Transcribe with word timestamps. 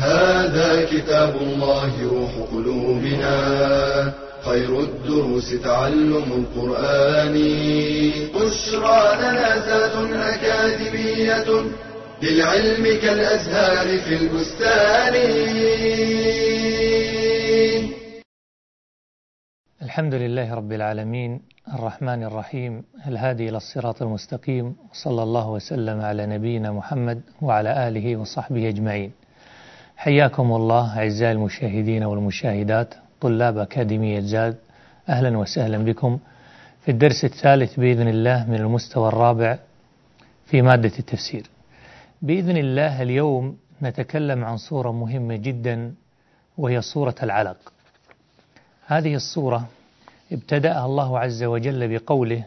هذا 0.00 0.84
كتاب 0.84 1.36
الله 1.36 2.08
روح 2.08 2.32
قلوبنا. 2.52 3.34
خير 4.44 4.80
الدروس 4.80 5.62
تعلم 5.64 6.46
القرآن. 6.46 7.34
بشرى 8.34 9.02
لنا 9.16 9.48
ذات 9.66 9.96
أكاديمية 10.12 11.48
للعلم 12.22 12.84
كالأزهار 13.02 13.98
في 13.98 14.14
البستان. 14.16 15.14
الحمد 19.82 20.14
لله 20.14 20.54
رب 20.54 20.72
العالمين. 20.72 21.42
الرحمن 21.74 22.22
الرحيم. 22.22 22.84
الهادي 23.06 23.48
إلى 23.48 23.56
الصراط 23.56 24.02
المستقيم. 24.02 24.76
صلى 24.92 25.22
الله 25.22 25.50
وسلم 25.50 26.00
على 26.00 26.26
نبينا 26.26 26.72
محمد 26.72 27.20
وعلى 27.42 27.88
آله 27.88 28.16
وصحبه 28.16 28.68
أجمعين. 28.68 29.12
حياكم 30.00 30.52
الله 30.52 30.98
أعزائي 30.98 31.32
المشاهدين 31.32 32.04
والمشاهدات 32.04 32.94
طلاب 33.20 33.58
أكاديمية 33.58 34.20
زاد 34.20 34.56
أهلا 35.08 35.38
وسهلا 35.38 35.78
بكم. 35.78 36.18
في 36.84 36.90
الدرس 36.90 37.24
الثالث 37.24 37.80
بإذن 37.80 38.08
الله 38.08 38.50
من 38.50 38.54
المستوى 38.54 39.08
الرابع 39.08 39.58
في 40.46 40.62
مادة 40.62 40.92
التفسير. 40.98 41.46
بإذن 42.22 42.56
الله 42.56 43.02
اليوم 43.02 43.56
نتكلم 43.82 44.44
عن 44.44 44.56
صورة 44.56 44.92
مهمة 44.92 45.36
جدا 45.36 45.94
وهي 46.58 46.80
صورة 46.80 47.14
العلق. 47.22 47.72
هذه 48.86 49.14
الصورة 49.14 49.68
ابتدأها 50.32 50.86
الله 50.86 51.18
عز 51.18 51.42
وجل 51.42 51.98
بقوله 51.98 52.44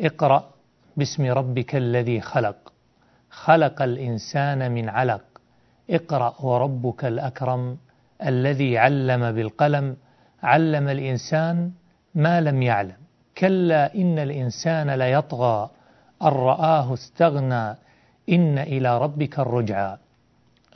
اقرأ 0.00 0.50
باسم 0.96 1.24
ربك 1.24 1.76
الذي 1.76 2.20
خلق 2.20 2.72
خلق 3.30 3.82
الإنسان 3.82 4.72
من 4.72 4.88
علق. 4.88 5.29
اقرأ 5.90 6.34
وربك 6.40 7.04
الأكرم 7.04 7.78
الذي 8.26 8.78
علم 8.78 9.32
بالقلم 9.32 9.96
علم 10.42 10.88
الإنسان 10.88 11.72
ما 12.14 12.40
لم 12.40 12.62
يعلم. 12.62 12.96
كلا 13.38 13.94
إن 13.94 14.18
الإنسان 14.18 14.90
ليطغى 14.90 15.70
أن 16.22 16.28
رآه 16.28 16.94
استغنى 16.94 17.70
إن 18.28 18.58
إلى 18.58 18.98
ربك 18.98 19.38
الرجعى. 19.38 19.96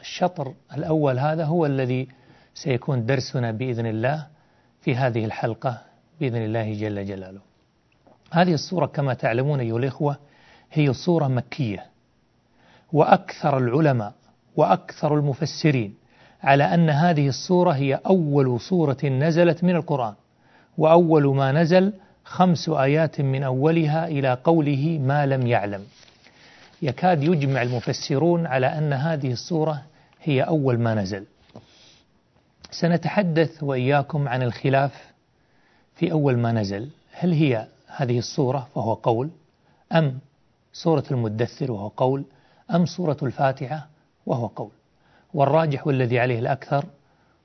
الشطر 0.01 0.55
الأول 0.77 1.19
هذا 1.19 1.45
هو 1.45 1.67
الذي 1.67 2.09
سيكون 2.55 3.07
درسنا 3.07 3.51
بإذن 3.51 3.87
الله 3.87 4.27
في 4.81 4.97
هذه 4.97 5.25
الحلقة 5.25 5.83
بإذن 6.21 6.45
الله 6.45 6.75
جل 6.75 7.05
جلاله. 7.05 7.41
هذه 8.33 8.55
الصورة 8.55 8.87
كما 8.87 9.15
تعلمون 9.15 9.61
أيها 9.61 9.77
الإخوة 9.77 10.17
هي 10.73 10.93
صورة 10.93 11.29
مكية 11.29 11.87
وأكثر 12.93 13.59
العلماء 13.59 14.15
وأكثر 14.57 15.15
المفسرين 15.15 15.95
على 16.43 16.75
أن 16.75 16.91
هذه 16.91 17.29
الصورة 17.29 17.71
هي 17.71 17.95
أول 17.95 18.61
صورة 18.61 19.05
نزلت 19.05 19.65
من 19.65 19.77
القرآن 19.77 20.15
وأول 20.79 21.37
ما 21.37 21.53
نزل 21.53 21.93
خمس 22.25 22.69
آيات 22.69 23.21
من 23.21 23.43
أولها 23.43 24.09
إلى 24.09 24.39
قوله 24.45 24.99
ما 25.03 25.27
لم 25.27 25.47
يعلم. 25.47 25.85
يكاد 26.83 27.23
يجمع 27.23 27.63
المفسرون 27.63 28.47
على 28.47 28.67
أن 28.67 28.93
هذه 28.93 29.33
الصورة 29.33 29.83
هي 30.23 30.43
أول 30.43 30.79
ما 30.79 30.95
نزل. 30.95 31.25
سنتحدث 32.71 33.63
وإياكم 33.63 34.29
عن 34.29 34.43
الخلاف 34.43 35.13
في 35.95 36.13
أول 36.13 36.39
ما 36.39 36.53
نزل. 36.53 36.89
هل 37.13 37.33
هي 37.33 37.67
هذه 37.87 38.19
الصورة 38.19 38.69
وهو 38.75 38.95
قول؟ 38.95 39.31
أم 39.93 40.19
سورة 40.73 41.05
المدثر 41.11 41.73
وهو 41.73 41.89
قول؟ 41.89 42.25
أم 42.75 42.87
سورة 42.87 43.17
الفاتحة؟ 43.23 43.94
وهو 44.27 44.47
قول. 44.47 44.71
والراجح 45.35 45.87
والذي 45.87 46.19
عليه 46.19 46.39
الأكثر 46.39 46.85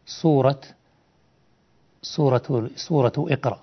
سورة 0.05 0.61
سورة 2.01 2.69
سورة 2.75 3.13
إقرأ. 3.17 3.59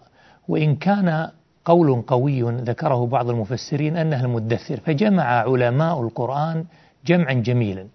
وإن 0.48 0.76
كان 0.76 1.30
قول 1.64 2.02
قوي 2.02 2.42
ذكره 2.42 3.06
بعض 3.06 3.30
المفسرين 3.30 3.96
أنها 3.96 4.24
المدثر 4.24 4.80
فجمع 4.80 5.24
علماء 5.24 6.00
القرآن 6.00 6.64
جمعا 7.06 7.32
جميلا. 7.32 7.86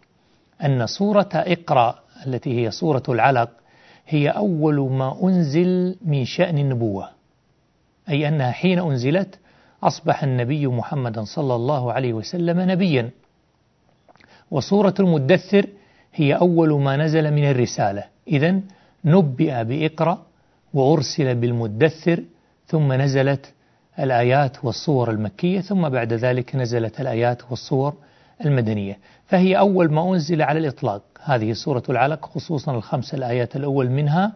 أن 0.64 0.88
سورة 0.88 1.30
إقرأ 1.34 2.00
التي 2.28 2.66
هي 2.66 2.72
سورة 2.72 3.04
العلق 3.10 3.50
هي 4.08 4.30
أول 4.30 4.92
ما 4.92 5.24
أنزل 5.24 5.98
من 6.06 6.26
شأن 6.26 6.58
النبوة. 6.58 7.10
أي 8.10 8.28
أنها 8.28 8.52
حين 8.52 8.80
أنزلت 8.80 9.40
أصبح 9.84 10.24
النبي 10.24 10.68
محمد 10.68 11.20
صلى 11.20 11.56
الله 11.56 11.94
عليه 11.94 12.14
وسلم 12.14 12.60
نبيا. 12.72 13.10
وسورة 14.52 14.94
المدثر 15.00 15.66
هي 16.14 16.34
أول 16.34 16.82
ما 16.82 16.98
نزل 16.98 17.32
من 17.32 17.50
الرسالة. 17.52 18.04
إذا 18.28 18.60
نبئ 19.06 19.64
بإقرأ 19.64 20.26
وأرسل 20.74 21.36
بالمدثر 21.36 22.24
ثم 22.68 22.94
نزلت 22.94 23.54
الآيات 24.00 24.66
والصور 24.66 25.12
المكية 25.12 25.62
ثم 25.62 25.90
بعد 25.90 26.14
ذلك 26.14 26.56
نزلت 26.56 27.02
الآيات 27.02 27.42
والصور 27.50 27.94
المدنية. 28.46 28.98
فهي 29.26 29.58
أول 29.58 29.92
ما 29.92 30.14
أنزل 30.14 30.42
على 30.42 30.60
الإطلاق. 30.60 31.02
هذه 31.24 31.54
سورة 31.54 31.84
العلق 31.90 32.26
خصوصا 32.26 32.76
الخمس 32.76 33.14
الآيات 33.14 33.56
الأول 33.56 33.90
منها 33.90 34.34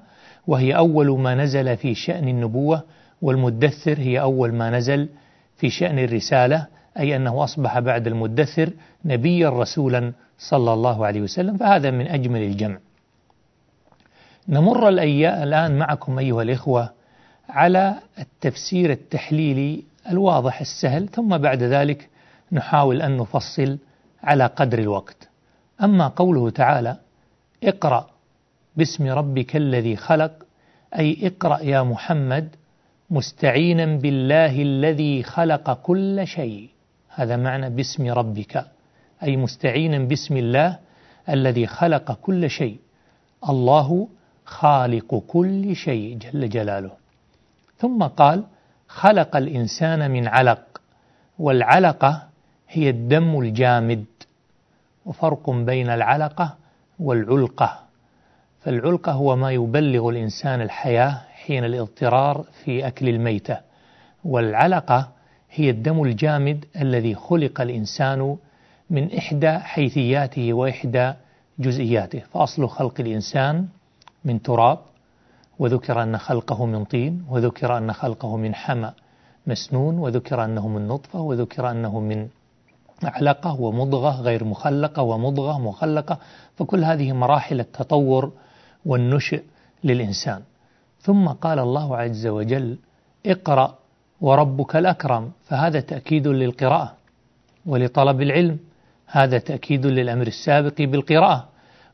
وهي 0.47 0.75
أول 0.75 1.19
ما 1.19 1.35
نزل 1.35 1.77
في 1.77 1.95
شأن 1.95 2.27
النبوة 2.27 2.83
والمدثر 3.21 3.99
هي 3.99 4.21
أول 4.21 4.53
ما 4.53 4.69
نزل 4.69 5.09
في 5.57 5.69
شأن 5.69 5.99
الرسالة 5.99 6.67
أي 6.99 7.15
أنه 7.15 7.43
أصبح 7.43 7.79
بعد 7.79 8.07
المدثر 8.07 8.69
نبيا 9.05 9.49
رسولا 9.49 10.13
صلى 10.37 10.73
الله 10.73 11.05
عليه 11.05 11.21
وسلم 11.21 11.57
فهذا 11.57 11.91
من 11.91 12.07
أجمل 12.07 12.41
الجمع. 12.41 12.77
نمر 14.49 14.89
الآن 14.89 15.77
معكم 15.77 16.19
أيها 16.19 16.41
الإخوة 16.41 16.89
على 17.49 17.95
التفسير 18.19 18.91
التحليلي 18.91 19.83
الواضح 20.09 20.61
السهل 20.61 21.07
ثم 21.07 21.37
بعد 21.37 21.63
ذلك 21.63 22.09
نحاول 22.51 23.01
أن 23.01 23.17
نفصل 23.17 23.77
على 24.23 24.45
قدر 24.45 24.79
الوقت. 24.79 25.29
أما 25.83 26.07
قوله 26.07 26.49
تعالى 26.49 26.97
اقرأ 27.63 28.09
باسم 28.77 29.07
ربك 29.07 29.55
الذي 29.55 29.95
خلق 29.95 30.31
أي 30.97 31.17
اقرأ 31.27 31.59
يا 31.61 31.83
محمد 31.83 32.55
مستعينا 33.09 33.85
بالله 33.85 34.61
الذي 34.61 35.23
خلق 35.23 35.73
كل 35.73 36.27
شيء 36.27 36.69
هذا 37.15 37.35
معنى 37.35 37.69
باسم 37.69 38.11
ربك 38.11 38.65
أي 39.23 39.37
مستعينا 39.37 39.99
باسم 39.99 40.37
الله 40.37 40.79
الذي 41.29 41.67
خلق 41.67 42.11
كل 42.21 42.49
شيء. 42.49 42.79
الله 43.49 44.07
خالق 44.45 45.23
كل 45.27 45.75
شيء 45.75 46.17
جل 46.17 46.49
جلاله. 46.49 46.91
ثم 47.77 48.03
قال 48.03 48.43
خلق 48.87 49.35
الإنسان 49.35 50.11
من 50.11 50.27
علق 50.27 50.81
والعلقة 51.39 52.23
هي 52.69 52.89
الدم 52.89 53.39
الجامد. 53.39 54.05
وفرق 55.05 55.49
بين 55.49 55.89
العلقة 55.89 56.55
والعلقة 56.99 57.79
فالعلقة 58.61 59.11
هو 59.11 59.35
ما 59.35 59.51
يبلغ 59.51 60.09
الإنسان 60.09 60.61
الحياة 60.61 61.21
حين 61.31 61.65
الاضطرار 61.65 62.45
في 62.63 62.87
أكل 62.87 63.09
الميتة 63.09 63.57
والعلقة 64.23 65.14
هي 65.55 65.69
الدم 65.69 66.03
الجامد 66.03 66.65
الذي 66.81 67.15
خلق 67.15 67.61
الإنسان 67.61 68.37
من 68.89 69.17
إحدى 69.17 69.51
حيثياته 69.51 70.53
وإحدى 70.53 71.13
جزئياته. 71.59 72.19
فأصل 72.19 72.69
خلق 72.69 72.93
الإنسان 72.99 73.67
من 74.25 74.41
تراب 74.41 74.79
وذكر 75.59 76.03
أن 76.03 76.17
خلقه 76.17 76.65
من 76.65 76.83
طين 76.83 77.25
وذكر 77.29 77.77
أن 77.77 77.93
خلقه 77.93 78.37
من 78.37 78.55
حمى 78.55 78.91
مسنون 79.47 79.97
وذكر 79.97 80.45
أنه 80.45 80.67
من 80.67 80.87
نطفة 80.87 81.21
وذكر 81.21 81.71
أنه 81.71 81.99
من 81.99 82.27
علقة 83.03 83.61
ومضغة 83.61 84.21
غير 84.21 84.43
مخلقة 84.43 85.03
ومضغة 85.03 85.59
مخلقة. 85.59 86.17
فكل 86.55 86.83
هذه 86.83 87.11
مراحل 87.13 87.59
التطور 87.59 88.31
والنشئ 88.85 89.43
للإنسان. 89.83 90.41
ثم 91.01 91.27
قال 91.27 91.59
الله 91.59 91.97
عز 91.97 92.27
وجل 92.27 92.77
اقرأ 93.25 93.75
وربك 94.21 94.75
الأكرم 94.75 95.31
فهذا 95.43 95.79
تأكيد 95.79 96.27
للقراءة 96.27 96.93
ولطلب 97.65 98.21
العلم 98.21 98.57
هذا 99.07 99.37
تأكيد 99.37 99.85
للأمر 99.85 100.27
السابق 100.27 100.81
بالقراءة. 100.81 101.49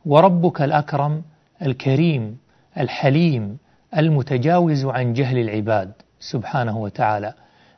وربك 0.06 0.62
الأكرم 0.62 1.22
الكريم 1.62 2.38
الحليم 2.78 3.58
المتجاوز 3.98 4.86
عن 4.86 5.14
جهل 5.14 5.38
العباد 5.38 5.92
سبحانه 6.20 6.78
وتعالى. 6.78 7.34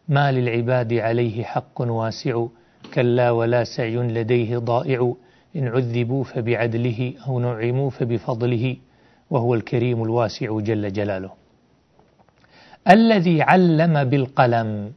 ما 0.09 0.31
للعباد 0.31 0.93
عليه 0.93 1.43
حق 1.43 1.81
واسع 1.81 2.45
كلا 2.93 3.31
ولا 3.31 3.63
سعي 3.63 3.95
لديه 3.95 4.57
ضائع. 4.57 5.13
إن 5.55 5.67
عذبوا 5.67 6.23
فبعدله 6.23 7.13
أو 7.27 7.39
نعموا 7.39 7.89
فبفضله. 7.89 8.77
وهو 9.29 9.53
الكريم 9.53 10.03
الواسع 10.03 10.59
جل 10.59 10.93
جلاله. 10.93 11.42
الذي 12.89 13.41
علم 13.41 14.03
بالقلم. 14.03 14.91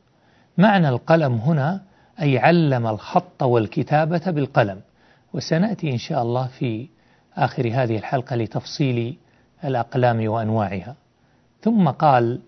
معنى 0.59 0.89
القلم 0.89 1.35
هنا 1.35 1.81
أي 2.23 2.39
علم 2.39 2.87
الخط 2.87 3.43
والكتابة 3.43 4.23
بالقلم. 4.27 4.81
وسنأتي 5.33 5.91
إن 5.91 5.99
شاء 5.99 6.23
الله 6.23 6.47
في 6.47 6.89
آخر 7.37 7.69
هذه 7.73 7.97
الحلقة 7.97 8.37
لتفصيل 8.37 9.17
الأقلام 9.65 10.29
وأنواعها. 10.29 10.95
ثم 11.63 11.89
قال 11.89 12.41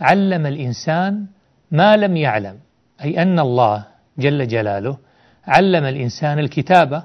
علم 0.00 0.46
الإنسان 0.46 1.26
ما 1.70 1.96
لم 1.96 2.16
يعلم 2.16 2.58
أي 3.04 3.22
أن 3.22 3.38
الله 3.38 3.84
جل 4.18 4.48
جلاله 4.48 4.98
علم 5.46 5.84
الإنسان 5.84 6.38
الكتابة 6.38 7.02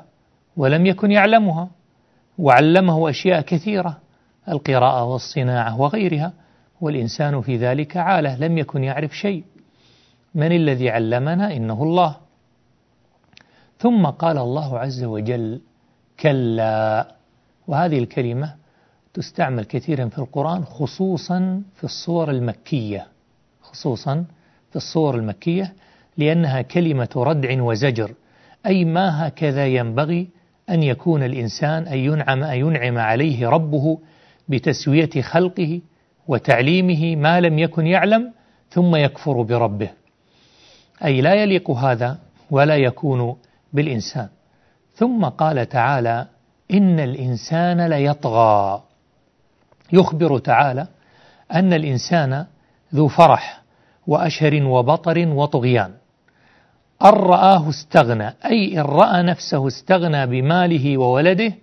ولم 0.58 0.86
يكن 0.86 1.12
يعلمها 1.12 1.70
وعلمه 2.38 3.10
أشياء 3.10 3.42
كثيرة 3.42 3.98
القراءة 4.50 5.04
والصناعة 5.04 5.82
وغيرها. 5.82 6.34
والإنسان 6.82 7.42
في 7.42 7.58
ذلك 7.58 7.98
عالة 7.98 8.38
لم 8.38 8.58
يكن 8.58 8.84
يعرف 8.84 9.18
شيء. 9.18 9.44
من 10.36 10.52
الذي 10.52 10.90
علمنا؟ 10.90 11.56
إنه 11.56 11.84
الله. 11.84 12.16
ثم 13.80 14.06
قال 14.06 14.38
الله 14.38 14.80
عز 14.80 15.04
وجل 15.04 15.62
كلا. 16.20 17.16
وهذه 17.68 18.00
الكلمة 18.00 18.56
تستعمل 19.14 19.66
كثيرا 19.66 20.08
في 20.08 20.20
القرآن 20.20 20.66
خصوصا 20.66 21.62
في 21.76 21.84
الصور 21.84 22.32
المكية. 22.32 23.08
خصوصا 23.62 24.26
في 24.70 24.76
الصور 24.76 25.16
المكية 25.16 25.74
لأنها 26.18 26.62
كلمة 26.62 27.10
ردع 27.16 27.62
وزجر. 27.62 28.14
أي 28.66 28.86
ما 28.86 29.28
هكذا 29.28 29.68
ينبغي 29.68 30.30
أن 30.70 30.84
يكون 30.84 31.24
الإنسان 31.24 31.88
أن 31.88 31.98
ينعم, 31.98 32.44
أن 32.44 32.58
ينعم 32.58 32.98
عليه 32.98 33.50
ربه 33.50 34.00
بتسوية 34.50 35.22
خلقه 35.22 35.82
وتعليمه 36.32 37.16
ما 37.16 37.40
لم 37.40 37.60
يكن 37.60 37.88
يعلم 37.88 38.34
ثم 38.70 38.96
يكفر 38.96 39.42
بربه. 39.42 39.90
أي 41.04 41.22
لا 41.22 41.34
يليق 41.34 41.72
هذا 41.72 42.20
ولا 42.52 42.76
يكون 42.76 43.36
بالإنسان. 43.74 44.30
ثم 44.94 45.26
قال 45.26 45.70
تعالى 45.70 46.28
إن 46.74 47.00
الإنسان 47.00 47.88
ليطغى. 47.88 48.84
يخبر 49.94 50.38
تعالى 50.38 50.88
أن 51.54 51.74
الإنسان 51.74 52.46
ذو 52.96 53.08
فرح 53.08 53.62
وأشر 54.08 54.64
وبطر 54.64 55.28
وطغيان. 55.28 55.92
أن 57.06 57.10
رآه 57.10 57.70
استغنى 57.70 58.34
أي 58.46 58.80
إن 58.80 58.86
رأى 58.86 59.24
نفسه 59.24 59.68
استغنى 59.68 60.28
بماله 60.28 60.98
وولده 60.98 61.54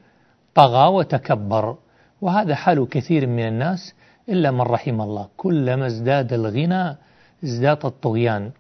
طغى 0.54 0.88
وتكبر. 0.88 1.76
وهذا 2.20 2.54
حال 2.54 2.88
كثير 2.88 3.26
من 3.26 3.46
الناس 3.48 3.94
إلا 4.28 4.50
من 4.50 4.60
رحم 4.60 5.00
الله. 5.00 5.28
كلما 5.36 5.86
ازداد 5.86 6.32
الغنى 6.32 6.96
ازداد 7.44 7.86
الطغيان. 7.86 8.50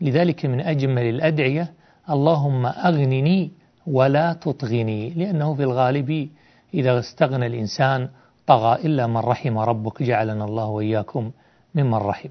لذلك 0.00 0.46
من 0.46 0.60
أجمل 0.60 1.02
الأدعية 1.02 1.72
اللهم 2.10 2.66
أغنني 2.66 3.50
ولا 3.86 4.32
تطغني. 4.32 5.10
لأنه 5.10 5.54
في 5.54 5.62
الغالب 5.62 6.28
إذا 6.74 6.98
استغنى 6.98 7.46
الإنسان 7.46 8.08
طغى 8.46 8.74
إلا 8.86 9.06
من 9.06 9.16
رحم 9.16 9.58
ربك 9.58 10.02
جعلنا 10.02 10.44
الله 10.44 10.66
وإياكم 10.66 11.30
ممن 11.74 11.94
رحم. 11.94 12.28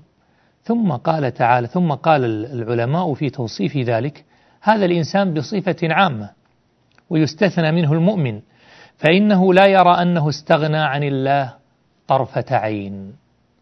ثم 0.65 0.91
قال 0.91 1.33
تعالى 1.33 1.67
ثم 1.67 1.91
قال 1.93 2.25
العلماء 2.25 3.13
في 3.13 3.29
توصيف 3.29 3.77
ذلك 3.77 4.25
هذا 4.61 4.85
الإنسان 4.85 5.33
بصفة 5.33 5.75
عامة 5.83 6.29
ويستثنى 7.09 7.71
منه 7.71 7.93
المؤمن 7.93 8.41
فإنه 8.97 9.53
لا 9.53 9.65
يرى 9.65 10.01
أنه 10.01 10.29
استغنى 10.29 10.77
عن 10.77 11.03
الله 11.03 11.53
طرفة 12.07 12.45
عين. 12.55 13.13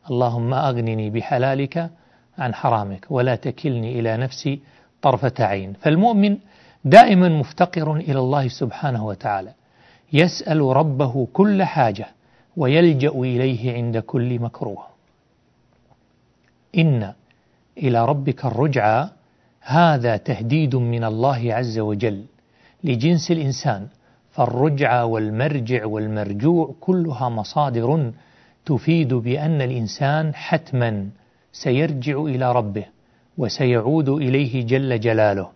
اللهم 0.09 0.53
أغنني 0.53 1.09
بحلالك 1.09 1.89
عن 2.37 2.53
حرامك 2.53 3.05
ولا 3.09 3.35
تكلني 3.35 3.99
إلى 3.99 4.17
نفسي 4.17 4.59
طرفة 5.01 5.33
عين. 5.39 5.73
فالمؤمن 5.73 6.37
دائما 6.85 7.29
مفتقر 7.29 7.95
إلى 7.95 8.19
الله 8.19 8.47
سبحانه 8.47 9.05
وتعالى. 9.05 9.51
يسأل 10.13 10.61
ربه 10.61 11.27
كل 11.33 11.63
حاجة 11.63 12.07
ويلجأ 12.57 13.09
إليه 13.09 13.73
عند 13.73 13.97
كل 13.97 14.39
مكروه. 14.39 14.83
إن 16.77 17.13
إلى 17.77 18.05
ربك 18.05 18.45
الرجعى. 18.45 19.09
هذا 19.61 20.17
تهديد 20.17 20.75
من 20.75 21.03
الله 21.03 21.53
عز 21.53 21.79
وجل 21.79 22.25
لجنس 22.83 23.31
الإنسان. 23.31 23.87
فالرجعى 24.31 25.03
والمرجع 25.03 25.85
والمرجوع 25.85 26.75
كلها 26.81 27.29
مصادر 27.29 28.11
تفيد 28.65 29.13
بأن 29.13 29.61
الإنسان 29.61 30.35
حتما 30.35 31.09
سيرجع 31.51 32.21
إلى 32.21 32.51
ربه 32.51 32.85
وسيعود 33.37 34.09
إليه 34.09 34.65
جل 34.65 34.99
جلاله. 34.99 35.49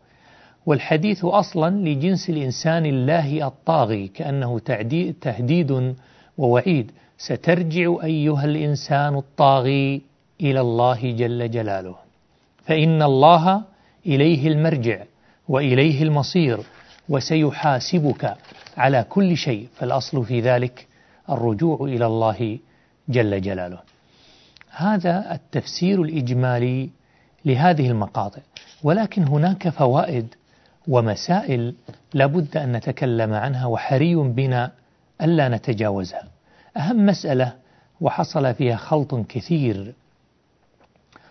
والحديث 0.65 1.25
أصلا 1.25 1.75
لجنس 1.75 2.29
الإنسان 2.29 2.85
الله 2.85 3.47
الطاغي 3.47 4.07
كأنه 4.07 4.59
تهديد 5.21 5.95
ووعيد. 6.37 6.91
سترجع 7.17 7.95
أيها 8.03 8.45
الإنسان 8.45 9.15
الطاغي 9.15 10.01
إلى 10.41 10.61
الله 10.61 11.11
جل 11.11 11.51
جلاله. 11.51 11.95
فإن 12.65 13.01
الله 13.01 13.61
إليه 14.05 14.47
المرجع 14.47 15.03
وإليه 15.47 16.03
المصير 16.03 16.59
وسيحاسبك 17.09 18.35
على 18.77 19.05
كل 19.09 19.37
شيء. 19.37 19.67
فالأصل 19.75 20.25
في 20.25 20.41
ذلك 20.41 20.87
الرجوع 21.29 21.77
إلى 21.81 22.05
الله 22.05 22.57
جل 23.09 23.41
جلاله. 23.41 23.79
هذا 24.69 25.33
التفسير 25.33 26.01
الإجمالي 26.01 26.89
لهذه 27.45 27.89
المقاطع. 27.89 28.41
ولكن 28.83 29.23
هناك 29.23 29.69
فوائد 29.69 30.35
ومسائل 30.87 31.75
لابد 32.13 32.57
أن 32.57 32.71
نتكلم 32.71 33.33
عنها 33.33 33.65
وحري 33.65 34.15
بنا 34.15 34.71
ألا 35.21 35.49
نتجاوزها. 35.49 36.27
أهم 36.77 37.05
مسألة 37.05 37.53
وحصل 38.01 38.53
فيها 38.53 38.75
خلط 38.75 39.15
كثير 39.15 39.93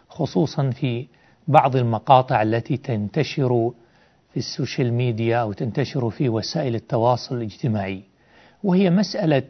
خصوصا 0.09 0.71
في 0.71 1.07
بعض 1.49 1.77
المقاطع 1.77 2.43
التي 2.43 2.77
تنتشر 2.77 3.73
في 4.33 4.37
ال 4.37 4.45
social 4.45 4.93
media 4.93 5.37
أو 5.37 5.53
تنتشر 5.53 6.11
في 6.11 6.29
وسائل 6.29 6.75
التواصل 6.75 7.37
الاجتماعي 7.37 8.03
وهي 8.65 8.91
مسألة 8.91 9.49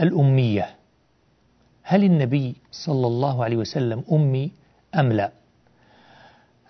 الأمية. 0.00 0.75
هل 1.88 2.04
النبي 2.04 2.56
صلى 2.72 3.06
الله 3.06 3.44
عليه 3.44 3.56
وسلم 3.56 4.04
أمي 4.12 4.52
أم 4.94 5.12
لا؟ 5.12 5.30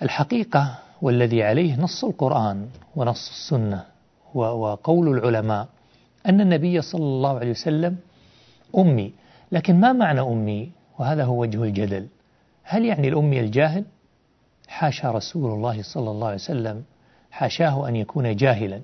الحقيقة 0.02 0.78
والذي 1.02 1.42
عليه 1.42 1.80
نص 1.80 2.04
القرآن 2.04 2.68
ونص 2.96 3.28
السنة 3.28 3.85
وقول 4.35 5.18
العلماء 5.18 5.68
أن 6.26 6.40
النبي 6.40 6.80
صلى 6.80 7.04
الله 7.04 7.38
عليه 7.38 7.50
وسلم 7.50 7.96
أمي. 8.78 9.12
لكن 9.52 9.80
ما 9.80 9.92
معنى 9.92 10.20
أمي؟ 10.20 10.70
وهذا 10.99 11.25
هو 11.25 11.40
وجه 11.40 11.62
الجدل. 11.62 12.06
هل 12.62 12.85
يعني 12.85 13.08
الأمي 13.08 13.40
الجاهل؟ 13.40 13.85
حاشا 14.68 15.11
رسول 15.11 15.52
الله 15.52 15.82
صلى 15.82 16.11
الله 16.11 16.26
عليه 16.26 16.37
وسلم 16.37 16.82
حاشاه 17.30 17.88
أن 17.88 17.96
يكون 17.96 18.37
جاهلا. 18.37 18.80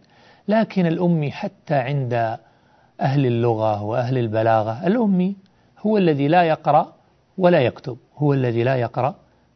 لكن 0.49 0.87
الأمي 0.87 1.31
حتى 1.31 1.75
عند 1.75 2.39
أهل 3.01 3.27
اللغة 3.27 3.83
وأهل 3.83 4.19
البلاغة 4.19 4.87
الأمي 4.87 5.37
هو 5.87 5.99
الذي 5.99 6.29
لا 6.29 6.43
يقرأ 6.43 6.93
ولا 7.39 7.61
يكتب. 7.61 7.97
هو 8.17 8.33
الذي 8.33 8.63
لا 8.63 8.77
يقرأ 8.77 9.15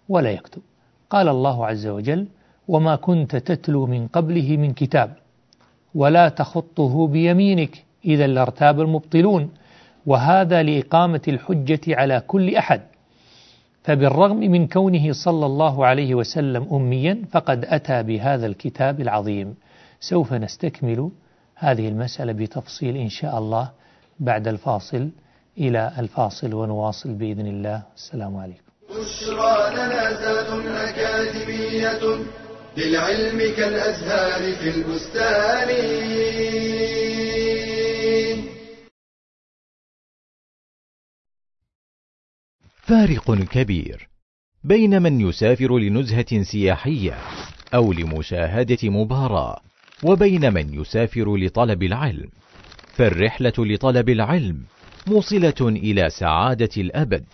ولا 0.09 0.31
يكتب. 0.31 0.63
قال 1.11 1.29
الله 1.29 1.67
عز 1.67 1.87
وجل 1.87 2.27
وما 2.69 2.97
كنت 2.97 3.37
تتلو 3.37 3.87
من 3.87 4.07
قبله 4.09 4.57
من 4.57 4.73
كتاب 4.73 5.17
ولا 5.95 6.29
تخطه 6.29 7.07
بيمينك 7.07 7.85
إذا 8.05 8.27
لارتاب 8.27 8.81
المبطلون. 8.81 9.51
وهذا 10.07 10.63
لإقامة 10.63 11.21
الحجة 11.29 11.81
على 11.89 12.23
كل 12.27 12.55
أحد. 12.57 12.81
فبالرغم 13.85 14.37
من 14.37 14.67
كونه 14.67 15.13
صلى 15.13 15.47
الله 15.47 15.87
عليه 15.87 16.15
وسلم 16.15 16.75
أميا 16.75 17.23
فقد 17.31 17.65
أتى 17.65 18.03
بهذا 18.03 18.47
الكتاب 18.47 19.01
العظيم. 19.01 19.55
سوف 20.01 20.33
نستكمل 20.33 21.11
هذه 21.55 21.89
المسألة 21.89 22.33
بتفصيل 22.33 22.97
إن 22.97 23.09
شاء 23.09 23.39
الله 23.39 23.71
بعد 24.21 24.49
الفاصل. 24.49 25.11
إلى 25.59 25.93
الفاصل 25.99 26.55
ونواصل 26.55 27.15
بإذن 27.15 27.47
الله. 27.47 27.83
السلام 27.97 28.37
عليكم. 28.37 28.63
بشرى 28.91 29.75
لنا 29.75 30.07
أكاديمية 30.91 32.25
للعلم 32.77 33.39
كالأزهار 33.57 34.55
في 34.55 34.69
البستان. 34.71 35.69
فارق 42.77 43.35
كبير 43.35 44.09
بين 44.65 45.03
من 45.03 45.21
يسافر 45.21 45.79
لنزهة 45.79 46.43
سياحية 46.43 47.19
أو 47.75 47.93
لمشاهدة 47.93 48.91
مباراة 48.91 49.61
وبين 50.05 50.53
من 50.55 50.81
يسافر 50.81 51.37
لطلب 51.37 51.83
العلم. 51.83 52.31
فالرحلة 52.97 53.53
لطلب 53.59 54.09
العلم 54.09 54.65
موصلة 55.09 55.55
إلى 55.61 56.11
سعادة 56.11 56.71
الأبد. 56.77 57.25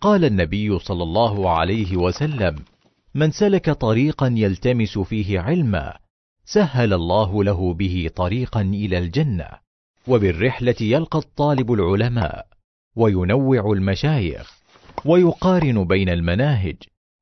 قال 0.00 0.24
النبي 0.24 0.78
صلى 0.78 1.02
الله 1.02 1.50
عليه 1.50 1.96
وسلم 1.96 2.56
من 3.14 3.30
سلك 3.30 3.70
طريقا 3.70 4.34
يلتمس 4.36 4.98
فيه 4.98 5.40
علما 5.40 5.98
سهل 6.44 6.92
الله 6.92 7.44
له 7.44 7.74
به 7.74 8.10
طريقا 8.16 8.60
إلى 8.60 8.98
الجنة 8.98 9.48
وبالرحلة 10.06 10.74
يلقى 10.80 11.18
الطالب 11.18 11.72
العلماء 11.72 12.46
وينوع 12.96 13.72
المشايخ 13.72 14.58
ويقارن 15.04 15.84
بين 15.84 16.08
المناهج 16.08 16.76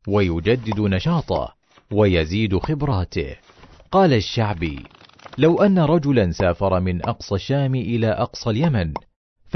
ويجدد 0.08 0.80
نشاطه 0.80 1.54
ويزيد 1.92 2.58
خبراته. 2.58 3.36
قال 3.92 4.12
الشعبي 4.12 4.84
لو 5.38 5.62
أن 5.62 5.78
رجلا 5.78 6.30
سافر 6.30 6.80
من 6.80 7.06
أقصى 7.08 7.34
الشام 7.34 7.74
إلى 7.74 8.08
أقصى 8.08 8.50
اليمن 8.50 8.92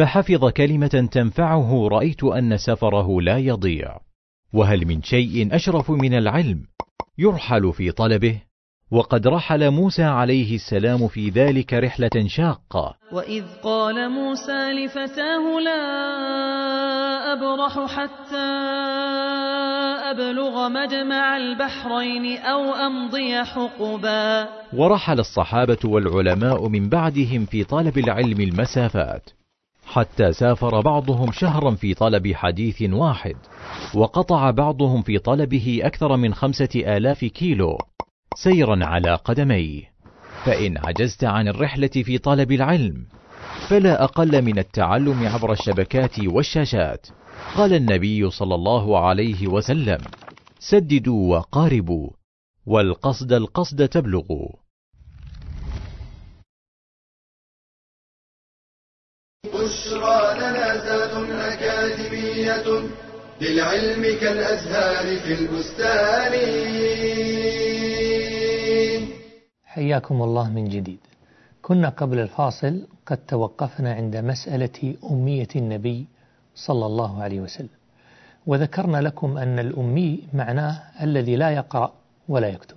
فحفظ 0.01 0.49
كلمة 0.49 1.09
تنفعه 1.13 1.89
رأيت 1.89 2.25
أن 2.25 2.57
سفره 2.57 3.21
لا 3.21 3.39
يضيع. 3.39 3.97
وهل 4.53 4.87
من 4.87 5.03
شيء 5.03 5.55
أشرف 5.55 5.91
من 5.91 6.15
العلم؟ 6.15 6.63
يرحل 7.19 7.73
في 7.73 7.93
طلبه. 7.93 8.43
وقد 8.91 9.27
رحل 9.27 9.71
موسى 9.71 10.03
عليه 10.03 10.55
السلام 10.55 11.09
في 11.09 11.29
ذلك 11.29 11.75
رحلة 11.75 12.27
شاقة. 12.27 12.95
وإذ 13.13 13.45
قال 13.63 14.11
موسى 14.11 14.73
لفتاه 14.73 15.61
لا 15.65 15.83
أبرح 17.33 17.93
حتى 17.95 18.51
أبلغ 20.11 20.69
مجمع 20.69 21.37
البحرين 21.37 22.39
أو 22.39 22.75
أمضي 22.75 23.45
حقبا. 23.45 24.49
ورحل 24.73 25.21
الصحابة 25.21 25.79
والعلماء 25.85 26.69
من 26.69 26.89
بعدهم 26.89 27.45
في 27.47 27.65
طلب 27.65 27.99
العلم 27.99 28.41
المسافات. 28.41 29.40
حتى 29.91 30.33
سافر 30.33 30.81
بعضهم 30.81 31.33
شهرا 31.33 31.71
في 31.71 31.95
طلب 31.95 32.33
حديث 32.35 32.83
واحد 32.83 33.37
وقطع 33.95 34.51
بعضهم 34.51 35.03
في 35.03 35.19
طلبه 35.19 35.81
أكثر 35.83 36.17
من 36.17 36.35
خمسة 36.35 36.69
آلاف 36.77 37.25
كيلو 37.25 37.79
سيرا 38.35 38.85
على 38.87 39.15
قدميه. 39.15 39.83
فإن 40.45 40.79
عجزت 40.79 41.25
عن 41.25 41.49
الرحلة 41.49 41.89
في 41.89 42.19
طلب 42.19 42.53
العلم 42.53 43.07
فلا 43.69 44.05
أقل 44.05 44.43
من 44.43 44.59
التعلم 44.59 45.27
عبر 45.27 45.53
الشبكات 45.53 46.21
والشاشات. 46.21 47.07
قال 47.57 47.75
النبي 47.75 48.31
صلى 48.31 48.55
الله 48.55 48.99
عليه 48.99 49.47
وسلم 49.47 49.99
سددوا 50.59 51.37
وقاربوا 51.37 52.11
والقصد 52.67 53.33
القصد 53.33 53.89
تبلغوا. 53.89 54.60
للعلم 63.41 64.03
كالأزهار 64.21 65.07
في 65.17 65.33
البستان. 65.41 66.33
حياكم 69.65 70.23
الله 70.23 70.51
من 70.51 70.65
جديد. 70.65 70.99
كنا 71.63 71.89
قبل 71.89 72.19
الفاصل 72.19 72.87
قد 73.07 73.17
توقفنا 73.17 73.93
عند 73.95 74.17
مسألة 74.17 74.95
أمية 75.11 75.49
النبي 75.57 76.07
صلى 76.55 76.87
الله 76.87 77.23
عليه 77.23 77.41
وسلم 77.41 77.69
وذكرنا 78.47 78.97
لكم 78.97 79.39
أن 79.39 79.59
الأمي 79.59 80.21
معناه 80.35 80.83
الذي 81.03 81.37
لا 81.37 81.51
يقرأ 81.51 81.93
ولا 82.29 82.49
يكتب. 82.49 82.77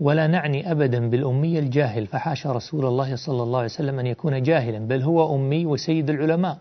ولا 0.00 0.26
نعني 0.26 0.70
أبدا 0.70 1.10
بالأمي 1.10 1.58
الجاهل 1.58 2.06
فحاشا 2.06 2.52
رسول 2.52 2.86
الله 2.86 3.16
صلى 3.16 3.42
الله 3.42 3.58
عليه 3.58 3.68
وسلم 3.68 3.98
أن 3.98 4.06
يكون 4.06 4.42
جاهلا 4.42 4.78
بل 4.78 5.02
هو 5.02 5.34
أمي 5.34 5.66
وسيد 5.66 6.10
العلماء. 6.10 6.58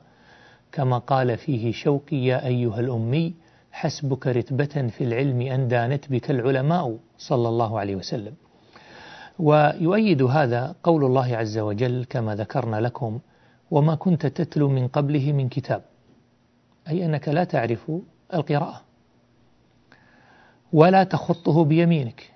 كما 0.73 0.97
قال 0.97 1.37
فيه 1.37 1.71
شوقي 1.71 2.17
يا 2.17 2.45
أيها 2.45 2.79
الأمي 2.79 3.33
حسبك 3.71 4.27
رتبة 4.27 4.87
في 4.87 5.03
العلم 5.03 5.41
أن 5.41 5.67
دانت 5.67 6.11
بك 6.11 6.31
العلماء 6.31 6.97
صلى 7.17 7.49
الله 7.49 7.79
عليه 7.79 7.95
وسلم. 7.95 8.33
ويؤيد 9.39 10.21
هذا 10.21 10.75
قول 10.83 11.05
الله 11.05 11.37
عز 11.37 11.57
وجل 11.57 12.05
كما 12.09 12.35
ذكرنا 12.35 12.81
لكم 12.81 13.19
وما 13.71 13.95
كنت 13.95 14.25
تتلو 14.25 14.69
من 14.69 14.87
قبله 14.87 15.31
من 15.31 15.49
كتاب 15.49 15.81
أي 16.87 17.05
أنك 17.05 17.29
لا 17.29 17.43
تعرف 17.43 17.91
القراءة. 18.33 18.81
ولا 20.73 21.03
تخطه 21.03 21.63
بيمينك 21.65 22.31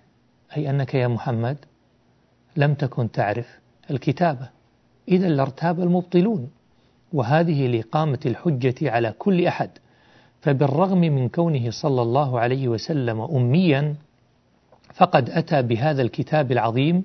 أي 0.58 0.70
أنك 0.70 0.94
يا 0.94 1.08
محمد 1.08 1.58
لم 2.58 2.74
تكن 2.74 3.12
تعرف 3.12 3.60
الكتابة. 3.92 4.50
إذا 5.08 5.28
لارتاب 5.30 5.80
المبطلون. 5.80 6.50
وهذه 7.14 7.68
لإقامة 7.68 8.20
الحجة 8.26 8.92
على 8.92 9.14
كل 9.20 9.46
أحد. 9.48 9.70
فبالرغم 10.42 10.98
من 10.98 11.30
كونه 11.30 11.70
صلى 11.72 12.02
الله 12.02 12.40
عليه 12.40 12.68
وسلم 12.68 13.22
أميا 13.22 13.96
فقد 14.94 15.30
أتى 15.30 15.62
بهذا 15.62 16.02
الكتاب 16.02 16.52
العظيم 16.52 17.04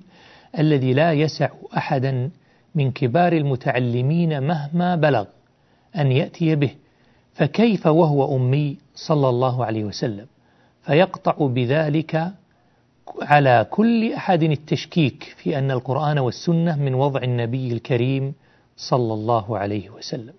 الذي 0.59 0.93
لا 0.93 1.13
يسع 1.13 1.49
أحدا 1.77 2.31
من 2.75 2.91
كبار 2.91 3.33
المتعلمين 3.33 4.43
مهما 4.43 4.97
بلغ 4.97 5.25
أن 5.97 6.13
يأتي 6.13 6.55
به. 6.55 6.71
فكيف 7.35 7.87
وهو 7.87 8.37
أمي 8.37 8.77
صلى 8.95 9.29
الله 9.29 9.65
عليه 9.65 9.85
وسلم؟ 9.85 10.27
فيقطع 10.83 11.47
بذلك 11.47 12.33
على 13.23 13.67
كل 13.71 14.13
أحد 14.13 14.43
التشكيك 14.43 15.35
في 15.37 15.59
أن 15.59 15.71
القرآن 15.71 16.19
والسنة 16.19 16.77
من 16.77 16.95
وضع 16.95 17.23
النبي 17.23 17.73
الكريم 17.73 18.35
صلى 18.77 19.15
الله 19.15 19.59
عليه 19.59 19.91
وسلم. 19.91 20.35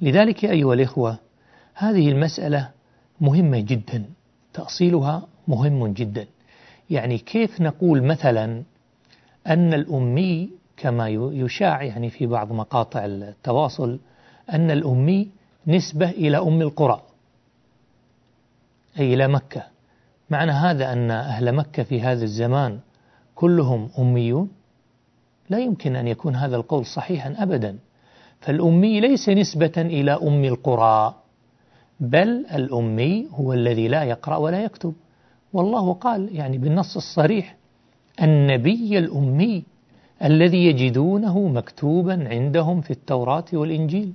لذلك 0.00 0.44
أيها 0.44 0.74
الإخوة 0.74 1.18
هذه 1.74 2.08
المسألة 2.08 2.70
مهمة 3.20 3.60
جدا 3.60 4.04
تأصيلها 4.52 5.26
مهم 5.48 5.86
جدا. 5.86 6.26
يعني 6.90 7.18
كيف 7.18 7.60
نقول 7.60 8.02
مثلا 8.02 8.62
أن 9.46 9.74
الأمي 9.74 10.50
كما 10.76 11.08
يشاع 11.08 11.82
يعني 11.82 12.10
في 12.10 12.26
بعض 12.26 12.52
مقاطع 12.52 13.04
التواصل 13.04 13.98
أن 14.52 14.70
الأمي 14.70 15.28
نسبة 15.66 16.10
إلى 16.10 16.38
أم 16.38 16.62
القرى 16.62 17.02
أي 18.98 19.14
إلى 19.14 19.28
مكة. 19.28 19.62
معنى 20.30 20.52
هذا 20.52 20.92
أن 20.92 21.10
أهل 21.10 21.52
مكة 21.52 21.82
في 21.82 22.00
هذا 22.00 22.24
الزمان 22.24 22.80
كلهم 23.34 23.90
أميون 23.98 24.50
لا 25.50 25.58
يمكن 25.58 25.96
أن 25.96 26.08
يكون 26.08 26.36
هذا 26.36 26.56
القول 26.56 26.86
صحيحا 26.86 27.34
أبدا. 27.38 27.78
فالأمي 28.40 29.00
ليس 29.00 29.28
نسبة 29.28 29.72
إلى 29.76 30.12
أم 30.12 30.44
القرى 30.44 31.14
بل 32.00 32.46
الأمي 32.54 33.28
هو 33.34 33.52
الذي 33.52 33.88
لا 33.88 34.02
يقرأ 34.02 34.36
ولا 34.36 34.64
يكتب. 34.64 34.94
والله 35.52 35.92
قال 35.92 36.28
يعني 36.36 36.58
بالنص 36.58 36.96
الصريح 36.96 37.56
النبي 38.22 38.98
الأمي 38.98 39.62
الذي 40.24 40.66
يجدونه 40.66 41.48
مكتوبا 41.48 42.28
عندهم 42.28 42.80
في 42.80 42.90
التوراة 42.90 43.44
والإنجيل. 43.52 44.12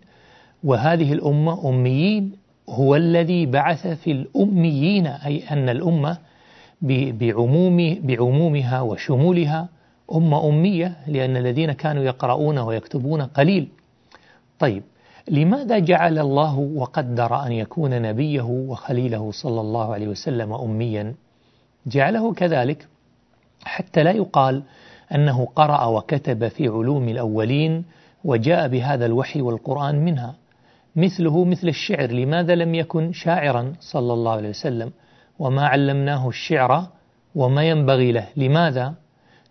وهذه 0.64 1.14
الأمة 1.14 1.70
أميين 1.70 2.32
هو 2.70 2.96
الذي 2.96 3.46
بعث 3.46 3.88
في 3.88 4.12
الأميين 4.12 5.08
أي 5.08 5.44
أن 5.52 5.70
الأمة 5.70 6.18
بعموم 6.82 8.00
بعمومها 8.04 8.82
وشمولها 8.82 9.70
أمة 10.16 10.50
أمية 10.50 10.96
لأن 11.08 11.38
الذين 11.38 11.72
كانوا 11.72 12.04
يقرؤون 12.04 12.60
ويكتبون 12.60 13.22
قليل. 13.22 13.68
طيب 14.60 14.84
لماذا 15.28 15.80
جعل 15.80 16.20
الله 16.20 16.60
وقدر 16.60 17.46
أن 17.46 17.52
يكون 17.52 18.02
نبيه 18.02 18.42
وخليله 18.42 19.32
صلى 19.32 19.62
الله 19.62 19.94
عليه 19.94 20.08
وسلم 20.08 20.54
أميا؟ 20.54 21.16
جعله 21.88 22.34
كذلك 22.34 22.88
حتى 23.64 24.04
لا 24.04 24.12
يقال 24.12 24.64
أنه 25.16 25.46
قرأ 25.46 25.86
وكتب 25.86 26.48
في 26.48 26.68
علوم 26.68 27.10
الأولين 27.10 27.86
وجاء 28.24 28.68
بهذا 28.68 29.06
الوحي 29.06 29.42
والقرآن 29.42 30.06
منها. 30.06 30.36
مثله 30.96 31.46
مثل 31.46 31.68
الشعر 31.68 32.12
لماذا 32.12 32.56
لم 32.56 32.76
يكن 32.76 33.12
شاعرا 33.12 33.74
صلى 33.80 34.14
الله 34.14 34.32
عليه 34.32 34.50
وسلم؟ 34.50 34.92
وما 35.40 35.68
علمناه 35.68 36.28
الشعر 36.28 36.88
وما 37.36 37.64
ينبغي 37.64 38.12
له؟ 38.12 38.28
لماذا؟ 38.36 38.94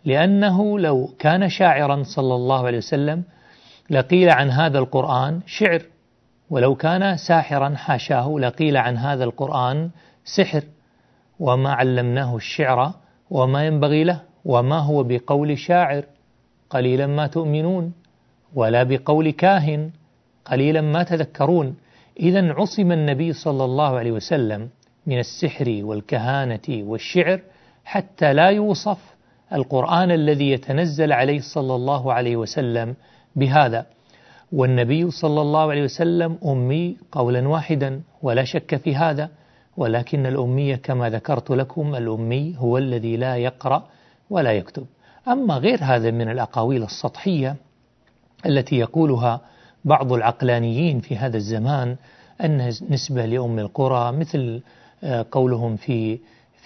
لأنه 0.09 0.79
لو 0.79 1.15
كان 1.19 1.49
شاعرا 1.49 2.03
صلى 2.03 2.35
الله 2.35 2.67
عليه 2.67 2.79
وسلم 2.79 3.23
لقيل 3.91 4.31
عن 4.31 4.51
هذا 4.51 4.79
القرآن 4.79 5.41
شعر 5.47 5.83
ولو 6.51 6.75
كان 6.75 7.17
ساحرا 7.17 7.75
حاشاه 7.75 8.29
لقيل 8.39 8.77
عن 8.77 8.97
هذا 8.97 9.25
القرآن 9.25 9.91
سحر 10.25 10.63
وما 11.41 11.73
علمناه 11.73 12.37
الشعر 12.37 12.95
وما 13.31 13.67
ينبغي 13.67 14.05
له 14.05 14.21
وما 14.45 14.79
هو 14.79 15.03
بقول 15.03 15.59
شاعر 15.59 16.05
قليلا 16.71 17.07
ما 17.07 17.27
تؤمنون 17.27 17.93
ولا 18.55 18.83
بقول 18.83 19.31
كاهن 19.31 19.91
قليلا 20.45 20.81
ما 20.81 21.03
تذكرون. 21.03 21.77
إذا 22.21 22.53
عصم 22.53 22.93
النبي 22.93 23.33
صلى 23.33 23.65
الله 23.65 23.99
عليه 23.99 24.13
وسلم 24.13 24.69
من 25.07 25.19
السحر 25.19 25.81
والكهانة 25.83 26.69
والشعر 26.69 27.41
حتى 27.85 28.33
لا 28.33 28.49
يوصف 28.49 29.18
القرآن 29.53 30.11
الذي 30.11 30.51
يتنزل 30.51 31.13
عليه 31.13 31.41
صلى 31.41 31.75
الله 31.75 32.13
عليه 32.13 32.37
وسلم 32.37 32.95
بهذا. 33.37 33.87
والنبي 34.53 35.11
صلى 35.11 35.41
الله 35.41 35.71
عليه 35.71 35.83
وسلم 35.83 36.39
أمي 36.47 36.97
قولا 37.13 37.49
واحدا 37.49 38.01
ولا 38.23 38.45
شك 38.45 38.77
في 38.77 38.97
هذا 38.97 39.31
ولكن 39.77 40.27
الأمية 40.27 40.77
كما 40.77 41.11
ذكرت 41.11 41.51
لكم 41.51 41.95
الأمي 41.95 42.55
هو 42.59 42.79
الذي 42.79 43.17
لا 43.17 43.37
يقرأ 43.37 43.89
ولا 44.31 44.53
يكتب. 44.53 44.87
أما 45.29 45.55
غير 45.55 45.79
هذا 45.83 46.11
من 46.11 46.29
الأقاويل 46.31 46.83
السطحية 46.83 47.57
التي 48.47 48.77
يقولها 48.77 49.41
بعض 49.85 50.13
العقلانيين 50.13 51.01
في 51.01 51.17
هذا 51.17 51.37
الزمان 51.37 51.97
أنها 52.45 52.71
نسبة 52.91 53.27
لأم 53.27 53.59
القرى 53.59 54.13
مثل 54.13 54.61
آه، 55.05 55.27
قولهم 55.33 55.77
في 55.77 56.19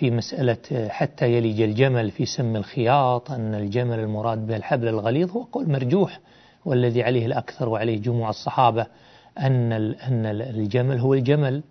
في 0.03 0.11
مسألة 0.11 0.57
آه، 0.73 0.89
حتى 0.89 1.33
يلج 1.37 1.61
الجمل 1.61 2.11
في 2.11 2.27
سم 2.27 2.57
الخياط 2.57 3.31
أن 3.31 3.55
الجمل 3.55 3.99
المراد 3.99 4.47
به 4.47 4.57
الحبل 4.57 4.89
الغليظ 4.89 5.31
هو 5.31 5.43
قول 5.43 5.71
مرجوح 5.71 6.21
والذي 6.65 7.03
عليه 7.03 7.27
الأكثر 7.27 7.69
وعليه 7.69 7.99
جموع 7.99 8.31
الصحابة 8.31 8.87
أن 9.39 9.73
أن 9.73 10.27
الجمل 10.27 10.99
هو 10.99 11.15
الجمل. 11.15 11.63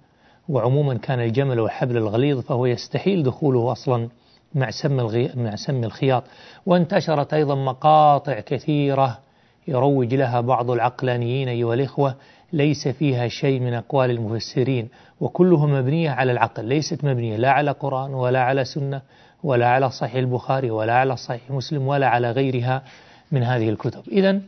وعموما 0.49 0.97
كان 0.97 1.19
الجمل 1.19 1.59
والحبل 1.59 1.97
الغليظ 1.97 2.39
فهو 2.39 2.65
يستحيل 2.65 3.23
دخوله 3.23 3.71
أصلا 3.71 4.09
مع 4.55 4.69
سم 4.71 4.97
مع 5.35 5.55
سم 5.55 5.83
الخياط. 5.83 6.23
وانتشرت 6.65 7.33
أيضا 7.33 7.55
مقاطع 7.55 8.39
كثيرة 8.39 9.19
يروج 9.67 10.13
لها 10.13 10.41
بعض 10.41 10.71
العقلانيين 10.71 11.47
أيها 11.47 11.73
الإخوة 11.73 12.15
ليس 12.53 12.87
فيها 12.87 13.27
شيء 13.27 13.59
من 13.59 13.73
أقوال 13.73 14.11
المفسرين 14.11 14.87
وكلها 15.21 15.65
مبنية 15.65 16.09
على 16.09 16.31
العقل 16.31 16.65
ليست 16.65 17.05
مبنية 17.05 17.37
لا 17.37 17.51
على 17.51 17.71
قرآن 17.71 18.13
ولا 18.13 18.41
على 18.43 18.65
سنة 18.65 19.01
ولا 19.43 19.67
على 19.67 19.91
صحيح 19.91 20.15
البخاري 20.15 20.71
ولا 20.71 20.93
على 20.93 21.17
صحيح 21.17 21.41
مسلم 21.49 21.87
ولا 21.87 22.07
على 22.07 22.31
غيرها 22.31 22.83
من 23.31 23.43
هذه 23.43 23.69
الكتب. 23.69 24.01
إذا 24.11 24.41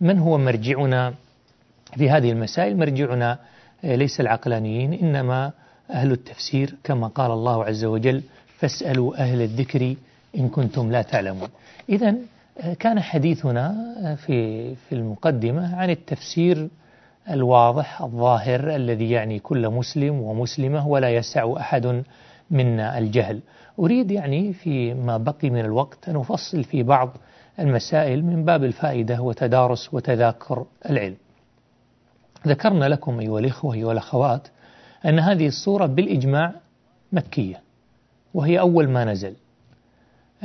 من 0.00 0.18
هو 0.18 0.38
مرجعنا 0.38 1.14
في 1.96 2.10
هذه 2.10 2.30
المسائل؟ 2.30 2.76
مرجعنا 2.76 3.38
آه، 3.84 3.96
ليس 3.96 4.20
العقلانيين 4.20 4.92
إنما 4.92 5.52
أهل 5.90 6.12
التفسير 6.12 6.74
كما 6.84 7.06
قال 7.06 7.30
الله 7.30 7.64
عز 7.64 7.84
وجل 7.84 8.22
فاسألوا 8.58 9.16
أهل 9.16 9.42
الذكر 9.42 9.94
إن 10.36 10.48
كنتم 10.48 10.92
لا 10.92 11.02
تعلمون 11.02 11.48
إذا 11.88 12.14
آه، 12.60 12.74
كان 12.74 13.00
حديثنا 13.00 13.94
آه، 14.04 14.14
في 14.14 14.74
في 14.74 14.94
المقدمة 14.94 15.76
عن 15.76 15.90
التفسير 15.90 16.68
الواضح 17.30 18.02
الظاهر 18.02 18.76
الذي 18.76 19.10
يعني 19.10 19.38
كل 19.38 19.68
مسلم 19.68 20.20
ومسلمة 20.20 20.88
ولا 20.88 21.10
يسع 21.10 21.56
أحد 21.56 22.02
منا 22.50 22.98
الجهل. 22.98 23.40
أريد 23.78 24.10
يعني 24.10 24.52
في 24.52 24.94
ما 24.94 25.16
بقي 25.16 25.50
من 25.50 25.60
الوقت 25.60 26.08
أن 26.08 26.16
أفصل 26.16 26.64
في 26.64 26.82
بعض 26.82 27.16
المسائل 27.58 28.24
من 28.24 28.44
باب 28.44 28.64
الفائدة 28.64 29.20
وتدارس 29.20 29.94
وتذاكر 29.94 30.64
العلم. 30.90 31.16
ذكرنا 32.46 32.84
لكم 32.84 33.20
أيها 33.20 33.38
الإخوة 33.38 33.74
أيها 33.74 33.92
الأخوات 33.92 34.48
أن 35.04 35.18
هذه 35.18 35.46
الصورة 35.46 35.86
بالإجماع 35.86 36.52
مكية 37.12 37.60
وهي 38.34 38.60
أول 38.60 38.88
ما 38.88 39.04
نزل. 39.04 39.34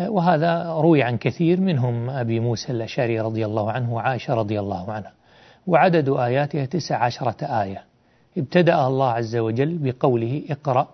وهذا 0.07 0.71
روي 0.71 1.03
عن 1.03 1.17
كثير 1.17 1.61
منهم 1.61 2.09
أبي 2.09 2.39
موسى 2.39 2.71
الأشعري 2.71 3.19
رضي 3.19 3.45
الله 3.45 3.71
عنه 3.71 3.93
وعائشة 3.93 4.33
رضي 4.33 4.59
الله 4.59 4.91
عنها. 4.91 5.11
وعدد 5.67 6.09
آياتها 6.09 6.65
تسع 6.65 7.03
عشرة 7.03 7.45
آية. 7.45 7.83
ابتدأ 8.37 8.87
الله 8.87 9.09
عز 9.09 9.35
وجل 9.35 9.77
بقوله 9.77 10.43
اقرأ 10.49 10.87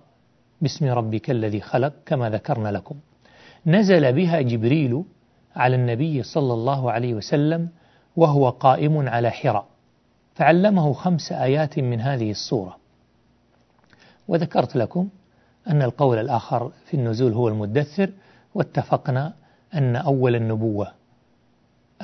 باسم 0.62 0.86
ربك 0.86 1.32
الذي 1.32 1.62
خلق 1.62 1.94
كما 2.06 2.30
ذكرنا 2.30 2.70
لكم. 2.70 2.96
نزل 3.66 4.14
بها 4.14 4.42
جبريل 4.42 5.04
على 5.56 5.76
النبي 5.76 6.24
صلى 6.24 6.54
الله 6.54 6.92
عليه 6.92 7.14
وسلم 7.14 7.70
وهو 8.16 8.50
قائم 8.50 9.10
على 9.10 9.32
حراء. 9.32 9.66
فعلمه 10.36 10.94
خمس 10.94 11.32
آيات 11.32 11.80
من 11.80 12.02
هذه 12.02 12.32
الصورة 12.32 12.78
وذكرت 14.28 14.76
لكم 14.76 15.10
أن 15.68 15.82
القول 15.82 16.18
الآخر 16.18 16.72
في 16.86 16.94
النزول 16.94 17.34
هو 17.34 17.48
المدثر 17.48 18.10
واتفقنا 18.56 19.34
أن 19.74 19.96
أول 19.96 20.36
النبوة 20.36 20.92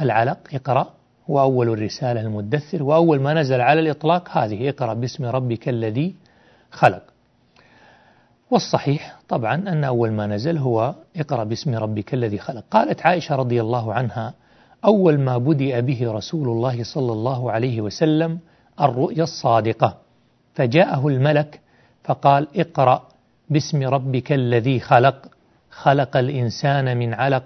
العلق 0.02 0.38
اقرأ 0.54 0.94
وأول 1.28 1.70
الرسالة 1.70 2.22
المدثر 2.22 2.84
وأول 2.84 3.20
ما 3.20 3.34
نزل 3.34 3.62
على 3.62 3.80
الإطلاق 3.80 4.38
هذه 4.38 4.70
اقرأ 4.70 4.94
باسم 4.94 5.26
ربك 5.26 5.70
الذي 5.70 6.16
خلق. 6.72 7.04
والصحيح 8.52 9.20
طبعا 9.30 9.56
أن 9.56 9.84
أول 9.84 10.12
ما 10.12 10.28
نزل 10.28 10.58
هو 10.58 10.96
اقرأ 11.18 11.44
باسم 11.44 11.76
ربك 11.76 12.13
الذي 12.13 12.38
خلق. 12.38 12.63
قالت 12.72 13.06
عائشة 13.06 13.36
رضي 13.36 13.62
الله 13.62 13.94
عنها 13.94 14.34
أول 14.86 15.20
ما 15.20 15.38
بدأ 15.38 15.80
به 15.80 16.12
رسول 16.12 16.48
الله 16.48 16.84
صلى 16.84 17.12
الله 17.12 17.52
عليه 17.52 17.82
وسلم 17.82 18.40
الرؤيا 18.82 19.24
الصادقة 19.24 19.98
فجاءه 20.56 21.08
الملك 21.08 21.62
فقال 22.04 22.48
اقرأ 22.56 23.08
باسم 23.50 23.84
ربك 23.84 24.32
الذي 24.32 24.80
خلق. 24.80 25.28
خلق 25.72 26.18
الإنسان 26.18 26.98
من 26.98 27.13
علق. 27.13 27.44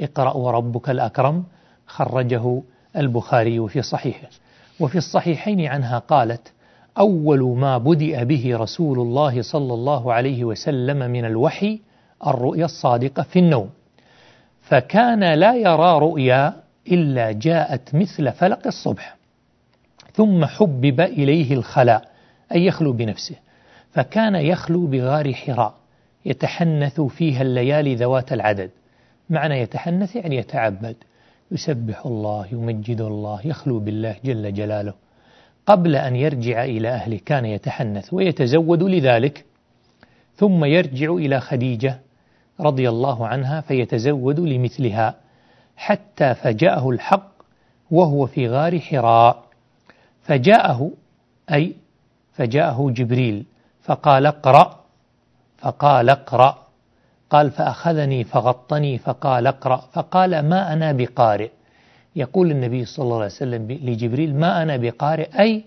اقرأ 0.00 0.36
وربك 0.36 0.90
الأكرم. 0.90 1.44
خرجه 1.86 2.62
البخاري 2.96 3.68
في 3.68 3.82
صحيحه 3.82 4.28
وفي 4.80 4.98
الصحيحين 4.98 5.66
عنها 5.66 5.98
قالت 5.98 6.52
أول 6.98 7.58
ما 7.58 7.78
بدأ 7.78 8.24
به 8.24 8.56
رسول 8.56 8.98
الله 8.98 9.42
صلى 9.42 9.74
الله 9.74 10.12
عليه 10.12 10.44
وسلم 10.44 11.10
من 11.10 11.24
الوحي 11.24 11.80
الرؤيا 12.26 12.64
الصادقة 12.64 13.22
في 13.22 13.38
النوم. 13.38 13.70
فكان 14.62 15.34
لا 15.34 15.54
يرى 15.54 15.98
رؤيا 15.98 16.54
إلا 16.92 17.32
جاءت 17.32 17.94
مثل 17.94 18.32
فلق 18.32 18.66
الصبح. 18.66 19.16
ثم 20.12 20.44
حبب 20.44 21.00
إليه 21.00 21.54
الخلاء 21.54 22.08
أي 22.52 22.66
يخلو 22.66 22.92
بنفسه. 22.92 23.36
فكان 23.92 24.34
يخلو 24.34 24.86
بغار 24.86 25.32
حراء 25.32 25.74
يتحنث 26.24 27.00
فيها 27.00 27.42
الليالي 27.42 27.94
ذوات 27.94 28.32
العدد. 28.32 28.70
معنى 29.30 29.60
يتحنث 29.60 30.16
يعني 30.16 30.36
يتعبد. 30.36 30.96
يسبح 31.54 32.06
الله 32.06 32.46
يمجد 32.52 33.00
الله 33.00 33.40
يخلو 33.44 33.78
بالله 33.78 34.16
جل 34.24 34.54
جلاله. 34.54 34.94
قبل 35.66 35.96
أن 35.96 36.16
يرجع 36.16 36.64
إلى 36.64 36.88
أهله 36.88 37.20
كان 37.26 37.44
يتحنث 37.44 38.14
ويتزود 38.14 38.82
لذلك 38.82 39.44
ثم 40.36 40.64
يرجع 40.64 41.12
إلى 41.14 41.40
خديجة 41.40 42.00
رضي 42.60 42.88
الله 42.88 43.26
عنها 43.26 43.60
فيتزود 43.60 44.40
لمثلها 44.40 45.14
حتى 45.76 46.34
فجاءه 46.34 46.90
الحق 46.90 47.32
وهو 47.90 48.26
في 48.26 48.48
غار 48.48 48.80
حراء. 48.80 49.44
فجاءه 50.22 50.90
أي 51.52 51.74
فجاءه 52.32 52.90
جبريل 52.90 53.44
فقال 53.82 54.26
اقرأ 54.26 54.80
فقال 55.58 56.10
اقرأ. 56.10 56.63
قال 57.34 57.50
فأخذني 57.50 58.24
فغطني 58.24 58.98
فقال 58.98 59.46
اقرأ 59.46 59.76
فقال 59.92 60.40
ما 60.40 60.72
أنا 60.72 60.92
بقارئ. 60.92 61.50
يقول 62.16 62.50
النبي 62.50 62.84
صلى 62.84 63.04
الله 63.04 63.16
عليه 63.16 63.26
وسلم 63.26 63.72
لجبريل 63.72 64.34
ما 64.34 64.62
أنا 64.62 64.76
بقارئ؟ 64.76 65.40
أي 65.40 65.64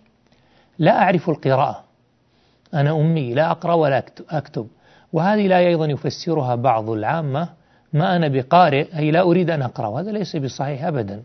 لا 0.80 1.02
أعرف 1.02 1.30
القراءة. 1.30 1.84
أنا 2.74 2.92
أمي 2.92 3.34
لا 3.34 3.52
أقرأ 3.52 3.74
ولا 3.74 4.04
أكتب. 4.30 4.68
وهذه 5.14 5.46
الآية 5.46 5.68
أيضا 5.68 5.86
يفسرها 5.86 6.56
بعض 6.56 6.90
العامة 6.90 7.50
ما 7.94 8.16
أنا 8.16 8.28
بقارئ 8.28 8.98
أي 8.98 9.12
لا 9.12 9.22
أريد 9.22 9.50
أن 9.50 9.62
أقرأ 9.62 9.88
وهذا 9.88 10.12
ليس 10.12 10.36
بصحيح 10.36 10.84
أبدا. 10.84 11.24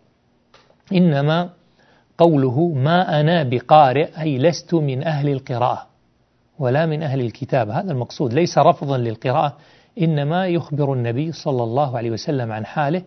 إنما 0.92 1.50
قوله 2.18 2.72
ما 2.76 3.20
أنا 3.20 3.42
بقارئ 3.42 4.20
أي 4.20 4.38
لست 4.38 4.74
من 4.74 5.04
أهل 5.04 5.28
القراءة 5.28 5.86
ولا 6.58 6.86
من 6.86 7.02
أهل 7.02 7.20
الكتاب 7.20 7.70
هذا 7.70 7.92
المقصود. 7.92 8.32
ليس 8.32 8.58
رفضا 8.58 8.98
للقراءة 8.98 9.56
إنما 10.00 10.46
يخبر 10.46 10.92
النبي 10.92 11.32
صلى 11.32 11.62
الله 11.62 11.96
عليه 11.96 12.10
وسلم 12.10 12.52
عن 12.52 12.66
حاله 12.66 13.02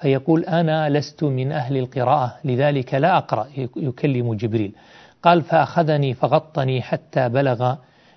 فيقول 0.00 0.44
أنا 0.44 0.88
لست 0.88 1.24
من 1.24 1.52
أهل 1.52 1.76
القراءة 1.76 2.36
لذلك 2.44 2.94
لا 2.94 3.16
أقرأ 3.16 3.46
يكلم 3.76 4.34
جبريل. 4.34 4.72
قال 5.22 5.42
فأخذني 5.42 6.14
فغطني 6.14 6.82
حتى 6.82 7.28
بلغ 7.28 7.76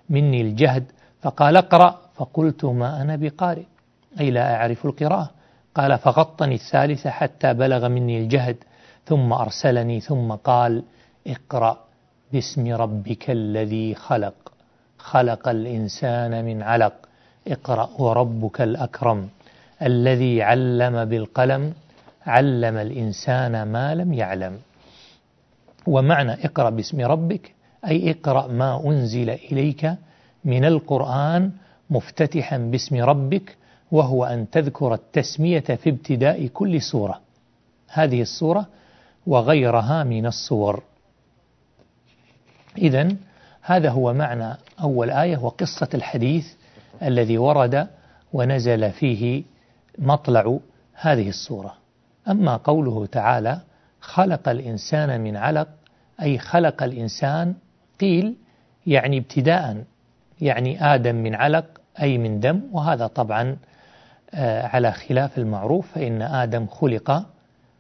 مني 0.10 0.41
الجهد 0.41 0.84
فقال 1.21 1.58
اقرأ 1.58 2.01
فقلت 2.15 2.65
ما 2.65 3.01
أنا 3.01 3.15
بقارئ 3.15 3.63
أي 4.19 4.32
لا 4.32 4.55
أعرف 4.55 4.86
القراءة. 4.86 5.29
قال 5.75 5.97
فغطني 5.97 6.55
الثالثة 6.55 7.10
حتى 7.10 7.53
بلغ 7.53 7.88
مني 7.88 8.19
الجهد 8.19 8.58
ثم 9.05 9.34
أرسلني 9.34 9.99
ثم 9.99 10.32
قال 10.32 10.84
اقرأ 11.27 11.77
باسم 12.34 12.73
ربك 12.73 13.29
الذي 13.29 13.95
خلق 13.95 14.34
خلق 14.97 15.47
الإنسان 15.49 16.45
من 16.45 16.63
علق. 16.63 17.09
اقرأ 17.49 17.89
وربك 17.97 18.62
الأكرم 18.62 19.29
الذي 19.81 20.41
علم 20.41 21.05
بالقلم 21.05 21.73
علم 22.25 22.77
الإنسان 22.77 23.63
ما 23.63 23.95
لم 23.95 24.13
يعلم. 24.13 24.59
ومعنى 25.88 26.33
اقرأ 26.45 26.69
باسم 26.69 27.01
ربك 27.01 27.51
أي 27.88 28.12
اقرأ 28.12 28.47
ما 28.47 28.81
أنزل 28.85 29.29
إليك 29.29 29.93
من 30.45 30.65
القرآن 30.65 31.51
مفتتحا 31.89 32.57
باسم 32.57 32.95
ربك 32.95 33.57
وهو 33.91 34.25
أن 34.25 34.49
تذكر 34.49 34.93
التسمية 34.93 35.59
في 35.59 35.89
ابتداء 35.89 36.47
كل 36.47 36.81
سورة. 36.81 37.21
هذه 37.88 38.21
السورة 38.21 38.67
وغيرها 39.27 40.03
من 40.03 40.25
الصور 40.25 40.83
إذا 42.77 43.15
هذا 43.62 43.89
هو 43.89 44.13
معنى 44.13 44.57
أول 44.81 45.09
آية 45.09 45.38
وقصة 45.38 45.89
الحديث. 45.93 46.47
الذي 47.03 47.38
ورد 47.38 47.88
ونزل 48.33 48.91
فيه 48.91 49.43
مطلع 49.97 50.59
هذه 50.93 51.29
السورة. 51.29 51.73
أما 52.27 52.57
قوله 52.57 53.05
تعالى 53.05 53.59
خلق 54.01 54.49
الإنسان 54.49 55.21
من 55.21 55.38
علق 55.38 55.67
أي 56.21 56.38
خلق 56.38 56.83
الإنسان 56.83 57.55
قيل 57.99 58.35
يعني 58.88 59.17
ابتداء 59.17 59.83
يعني 60.41 60.93
آدم 60.95 61.15
من 61.15 61.35
علق 61.35 61.65
أي 62.01 62.17
من 62.17 62.39
دم 62.39 62.62
وهذا 62.71 63.07
طبعا 63.07 63.57
آه، 64.33 64.67
على 64.67 64.91
خلاف 64.91 65.38
المعروف 65.38 65.91
فإن 65.91 66.21
آدم 66.21 66.67
خلق 66.67 67.25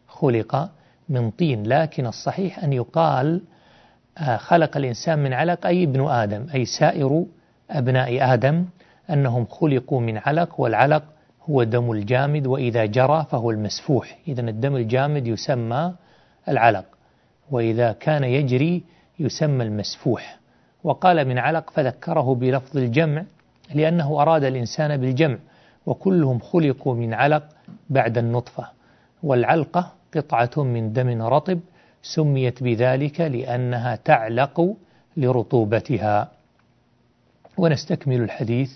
خلق 0.07 0.69
من 1.09 1.31
طين. 1.31 1.63
لكن 1.63 2.07
الصحيح 2.07 2.63
أن 2.63 2.73
يقال 2.73 3.41
آه، 4.17 4.37
خلق 4.37 4.77
الإنسان 4.77 5.19
من 5.19 5.33
علق 5.33 5.65
أي 5.65 5.83
ابن 5.83 6.07
آدم 6.07 6.47
أي 6.53 6.65
سائر 6.65 7.25
أبناء 7.71 8.33
آدم 8.33 8.65
أنهم 9.13 9.45
خلقوا 9.45 10.01
من 10.01 10.17
علق 10.17 10.59
والعلق 10.59 11.03
هو 11.49 11.63
دم 11.63 11.91
الجامد 11.91 12.47
وإذا 12.47 12.85
جرى 12.85 13.25
فهو 13.31 13.51
المسفوح. 13.51 14.17
إذا 14.27 14.41
الدم 14.41 14.75
الجامد 14.75 15.27
يسمى 15.27 15.93
العلق 16.49 16.85
وإذا 17.51 17.91
كان 17.91 18.23
يجري 18.23 18.83
يسمى 19.19 19.63
المسفوح. 19.63 20.39
وقال 20.83 21.27
من 21.27 21.37
علق 21.37 21.69
فذكره 21.69 22.35
بلفظ 22.35 22.77
الجمع 22.77 23.23
لأنه 23.73 24.21
أراد 24.21 24.43
الإنسان 24.43 24.97
بالجمع 24.97 25.37
وكلهم 25.85 26.39
خلقوا 26.39 26.95
من 26.95 27.13
علق 27.13 27.43
بعد 27.89 28.17
النطفة. 28.17 28.67
والعلقة 29.23 29.91
قطعة 30.15 30.63
من 30.63 30.93
دم 30.93 31.21
رطب 31.21 31.59
سميت 32.01 32.63
بذلك 32.63 33.21
لأنها 33.21 33.95
تعلق 33.95 34.75
لرطوبتها. 35.17 36.31
ونستكمل 37.57 38.21
الحديث 38.21 38.71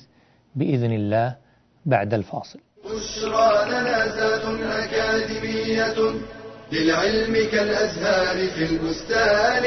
بإذن 0.56 0.92
الله 0.92 1.38
بعد 1.86 2.14
الفاصل. 2.14 2.60
بشرى 2.86 3.70
لنا 3.70 4.06
ذات 4.06 4.46
أكاديمية 4.62 5.98
للعلم 6.72 7.34
كالأزهار 7.52 8.48
في 8.48 8.64
البستان. 8.66 9.64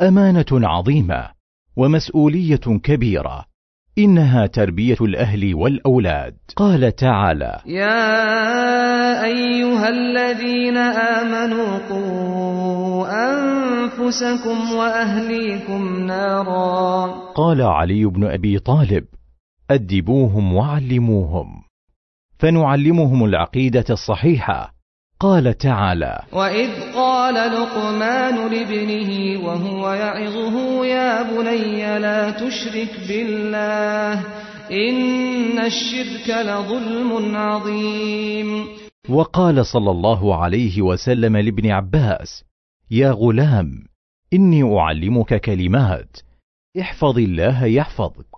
أمانة 0.00 0.68
عظيمة 0.68 1.32
ومسؤولية 1.76 2.80
كبيرة. 2.84 3.44
إنها 3.98 4.46
تربية 4.46 4.96
الأهل 5.00 5.54
والأولاد. 5.54 6.34
قال 6.56 6.96
تعالى 6.96 7.60
يا 7.66 9.24
أيها 9.24 9.88
الذين 9.88 10.76
آمنوا 10.76 11.78
قوا 11.90 13.06
أنفسكم 13.08 14.72
وأهليكم 14.76 16.06
نارا. 16.06 17.06
قال 17.34 17.62
علي 17.62 18.04
بن 18.04 18.24
أبي 18.24 18.58
طالب 18.58 19.04
أدبوهم 19.70 20.54
وعلموهم. 20.54 21.46
فنعلمهم 22.38 23.24
العقيدة 23.24 23.84
الصحيحة. 23.90 24.77
قال 25.20 25.58
تعالى 25.58 26.22
وإذ 26.32 26.94
قال 26.94 27.34
لقمان 27.34 28.52
لابنه 28.52 29.44
وهو 29.46 29.92
يعظه 29.92 30.86
يا 30.86 31.22
بني 31.22 31.98
لا 31.98 32.30
تشرك 32.30 33.08
بالله 33.08 34.12
إن 34.70 35.58
الشرك 35.58 36.28
لظلم 36.28 37.36
عظيم. 37.36 38.66
وقال 39.08 39.66
صلى 39.66 39.90
الله 39.90 40.36
عليه 40.36 40.82
وسلم 40.82 41.36
لابن 41.36 41.70
عباس 41.70 42.44
يا 42.90 43.10
غلام 43.10 43.70
إني 44.32 44.78
أعلمك 44.78 45.40
كلمات 45.40 46.16
احفظ 46.80 47.18
الله 47.18 47.64
يحفظك. 47.64 48.36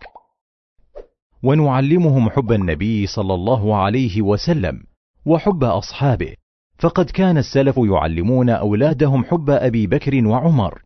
ونعلمهم 1.43 2.31
حب 2.31 2.53
النبي 2.53 3.07
صلى 3.07 3.35
الله 3.35 3.77
عليه 3.77 4.23
وسلم 4.23 4.83
وحب 5.27 5.65
أصحابه. 5.65 6.35
فقد 6.81 7.11
كان 7.11 7.39
السلف 7.39 7.77
يعلمون 7.77 8.51
أولادهم 8.51 9.25
حب 9.25 9.51
أبي 9.51 9.87
بكر 9.87 10.27
وعمر 10.27 10.83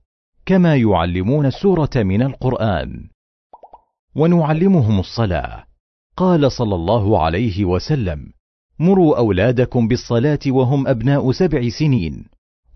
كما 0.46 0.76
يعلمون 0.76 1.46
السورة 1.46 1.90
من 1.96 2.22
القرآن. 2.22 3.08
ونعلمهم 4.16 5.00
الصلاة. 5.00 5.64
قال 6.16 6.52
صلى 6.52 6.74
الله 6.74 7.22
عليه 7.22 7.64
وسلم 7.64 8.32
مروا 8.78 9.18
أولادكم 9.18 9.88
بالصلاة 9.88 10.38
وهم 10.46 10.88
أبناء 10.88 11.32
سبع 11.32 11.68
سنين 11.68 12.24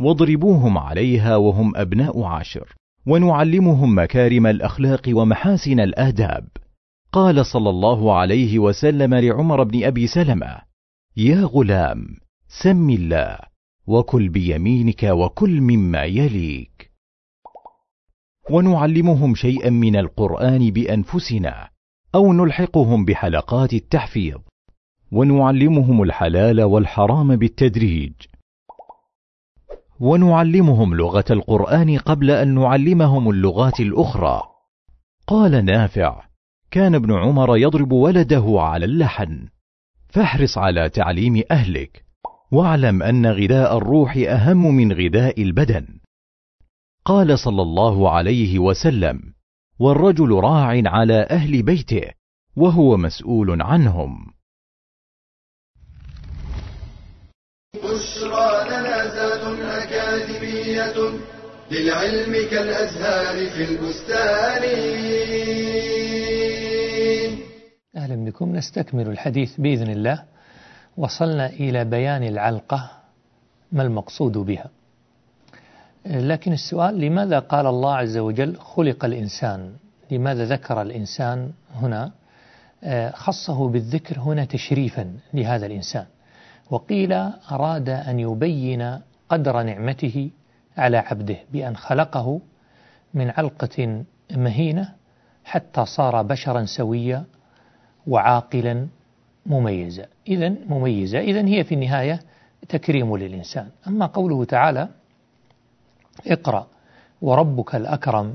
واضربوهم 0.01 0.79
عليها 0.79 1.37
وهم 1.37 1.77
أبناء 1.77 2.23
عشر 2.23 2.75
ونعلمهم 3.07 3.99
مكارم 3.99 4.47
الأخلاق 4.47 5.03
ومحاسن 5.09 5.81
الآداب. 5.81 6.49
قال 7.13 7.47
صلى 7.47 7.71
الله 7.71 8.15
عليه 8.15 8.59
وسلم 8.59 9.15
لعمر 9.15 9.63
بن 9.63 9.85
أبي 9.85 10.07
سلمة 10.07 10.59
يا 11.17 11.45
غلام 11.45 12.28
سم 12.51 12.91
الله 12.91 13.39
وكل 13.87 14.29
بيمينك 14.29 15.03
وكل 15.03 15.61
مما 15.61 16.05
يليك. 16.05 16.91
ونعلمهم 18.51 19.35
شيئا 19.35 19.71
من 19.71 19.97
القرآن 19.97 20.71
بأنفسنا 20.71 21.69
أو 22.15 22.33
نلحقهم 22.33 23.05
بحلقات 23.05 23.73
التحفيظ. 23.73 24.39
ونعلمهم 25.13 26.03
الحلال 26.03 26.63
والحرام 26.63 27.37
بالتدريج. 27.37 28.13
ونعلمهم 30.01 30.95
لغة 30.95 31.25
القرآن 31.31 31.99
قبل 31.99 32.31
أن 32.31 32.55
نعلمهم 32.55 33.31
اللغات 33.31 33.81
الأخرى. 33.81 34.43
قال 35.27 35.65
نافع 35.65 36.25
كان 36.71 36.95
ابن 36.95 37.13
عمر 37.13 37.57
يضرب 37.57 37.93
ولده 37.93 38.45
على 38.59 38.85
اللحن. 38.85 39.49
فاحرص 40.09 40.59
على 40.59 40.89
تعليم 40.89 41.43
أهلك. 41.51 42.08
واعلم 42.53 43.03
أن 43.03 43.27
غذاء 43.27 43.77
الروح 43.77 44.17
أهم 44.17 44.75
من 44.75 44.93
غذاء 44.93 45.43
البدن. 45.43 45.87
قال 47.05 47.39
صلى 47.39 47.63
الله 47.63 48.11
عليه 48.11 48.59
وسلم 48.59 49.21
والرجل 49.79 50.31
راع 50.31 50.83
على 50.87 51.27
أهل 51.31 51.63
بيته 51.63 52.03
وهو 52.57 52.97
مسؤول 52.97 53.63
عنهم. 53.63 54.27
بشرى 57.75 58.65
لنا 58.71 59.05
ذات 59.05 59.45
أكاديمية 59.83 61.19
للعلم 61.71 62.33
كالأزهار 62.51 63.51
في 63.51 63.65
البستان. 63.65 64.63
أهلا 67.97 68.25
بكم 68.25 68.57
نستكمل 68.57 69.09
الحديث 69.09 69.61
بإذن 69.61 69.91
الله. 69.91 70.38
وصلنا 70.99 71.47
إلى 71.47 71.85
بيان 71.85 72.23
العلقة 72.23 72.91
ما 73.73 73.83
المقصود 73.83 74.39
بها. 74.39 74.71
لكن 76.07 76.53
السؤال 76.53 77.01
لماذا 77.01 77.39
قال 77.39 77.67
الله 77.67 77.95
عز 77.95 78.17
وجل 78.17 78.57
خلق 78.57 79.05
الإنسان؟ 79.05 79.73
لماذا 80.11 80.45
ذكر 80.45 80.83
الإنسان 80.83 81.53
هنا؟ 81.75 82.11
خصه 83.15 83.69
بالذكر 83.69 84.21
هنا 84.21 84.45
تشريفا 84.45 85.13
لهذا 85.35 85.67
الإنسان. 85.67 86.07
وقيل 86.71 87.13
أراد 87.53 87.89
أن 87.89 88.21
يبين 88.21 88.99
قدر 89.29 89.63
نعمته 89.63 90.31
على 90.77 90.97
عبده 90.97 91.37
بأن 91.53 91.77
خلقه 91.77 92.41
من 93.15 93.31
علقة 93.31 94.05
مهينة 94.31 94.95
حتى 95.45 95.85
صار 95.87 96.23
بشرا 96.23 96.65
سويا 96.65 97.25
وعاقلا 98.07 98.87
مميزة. 99.49 100.07
إذا 100.29 100.55
مميزة. 100.69 101.19
إذا 101.19 101.47
هي 101.47 101.65
في 101.65 101.75
النهاية 101.75 102.21
تكريم 102.69 103.17
للإنسان. 103.17 103.69
أما 103.87 104.07
قوله 104.07 104.45
تعالى 104.45 104.89
اقرأ 106.27 106.67
وربك 107.23 107.75
الأكرم 107.75 108.35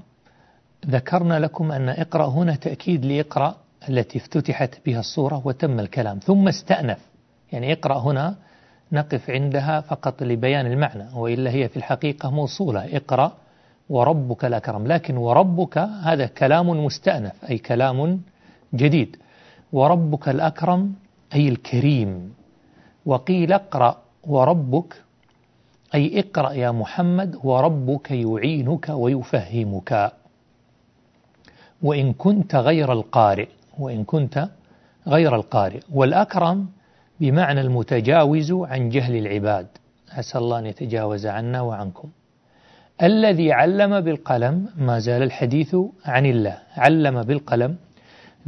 ذكرنا 0.88 1.39
لكم 1.39 1.71
أن 1.71 1.89
اقرأ 1.89 2.28
هنا 2.28 2.56
تأكيد 2.56 3.06
لإقرأ 3.06 3.56
التي 3.89 4.17
افتتحت 4.17 4.76
بها 4.86 4.99
الصورة 4.99 5.41
وتم 5.45 5.80
الكلام. 5.80 6.19
ثم 6.19 6.47
استأنف. 6.47 6.99
يعني 7.52 7.73
اقرأ 7.73 7.99
هنا 7.99 8.36
نقف 8.91 9.30
عندها 9.30 9.82
فقط 9.82 10.23
لبيان 10.23 10.65
المعنى 10.65 11.06
وإلا 11.15 11.52
هي 11.52 11.69
في 11.69 11.78
الحقيقة 11.78 12.32
موصولة. 12.32 12.97
اقرأ 12.97 13.32
وربك 13.89 14.45
الأكرم. 14.45 14.88
لكن 14.88 15.17
وربك 15.17 15.78
هذا 15.78 16.26
كلام 16.26 16.69
مستأنف 16.69 17.45
أي 17.49 17.58
كلام 17.58 18.21
جديد. 18.76 19.17
وربك 19.73 20.30
الأكرم 20.30 20.93
أي 21.33 21.49
الكريم. 21.49 22.33
وقيل 23.05 23.53
اقرأ 23.53 23.97
وربك 24.23 25.01
أي 25.95 26.19
اقرأ 26.19 26.51
يا 26.51 26.71
محمد 26.71 27.39
وربك 27.43 28.11
يعينك 28.11 28.89
ويفهمك. 28.89 30.11
وإن 31.81 32.13
كنت 32.13 32.55
غير 32.55 32.93
القارئ 32.93 33.47
وإن 33.79 34.03
كنت 34.03 34.49
غير 35.07 35.35
القارئ. 35.35 35.79
والأكرم 35.93 36.67
بمعنى 37.19 37.61
المتجاوز 37.61 38.51
عن 38.51 38.89
جهل 38.89 39.15
العباد. 39.15 39.67
أسأل 40.11 40.41
الله 40.41 40.59
أن 40.59 40.65
يتجاوز 40.65 41.25
عنا 41.25 41.61
وعنكم. 41.61 42.09
الذي 43.03 43.51
علم 43.51 44.01
بالقلم 44.01 44.69
ما 44.77 44.99
زال 44.99 45.23
الحديث 45.23 45.75
عن 46.05 46.25
الله. 46.25 46.57
علم 46.77 47.23
بالقلم. 47.23 47.75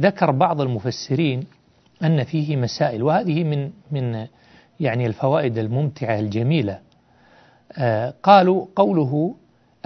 ذكر 0.00 0.30
بعض 0.30 0.60
المفسرين 0.60 1.55
أن 2.04 2.24
فيه 2.24 2.56
مسائل 2.56 3.02
وهذه 3.02 3.44
من 3.44 3.70
من 3.90 4.26
يعني 4.80 5.06
الفوائد 5.06 5.58
الممتعة 5.58 6.18
الجميلة. 6.18 6.78
آه 7.78 8.14
قالوا 8.22 8.66
قوله 8.76 9.34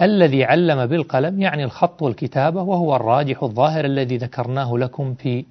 الذي 0.00 0.44
علم 0.44 0.86
بالقلم 0.86 1.40
يعني 1.40 1.64
الخط 1.64 2.02
والكتابة 2.02 2.62
وهو 2.62 2.96
الراجح 2.96 3.42
الظاهر 3.42 3.84
الذي 3.84 4.16
ذكرناه 4.16 4.78
لكم 4.78 5.14
في 5.14 5.44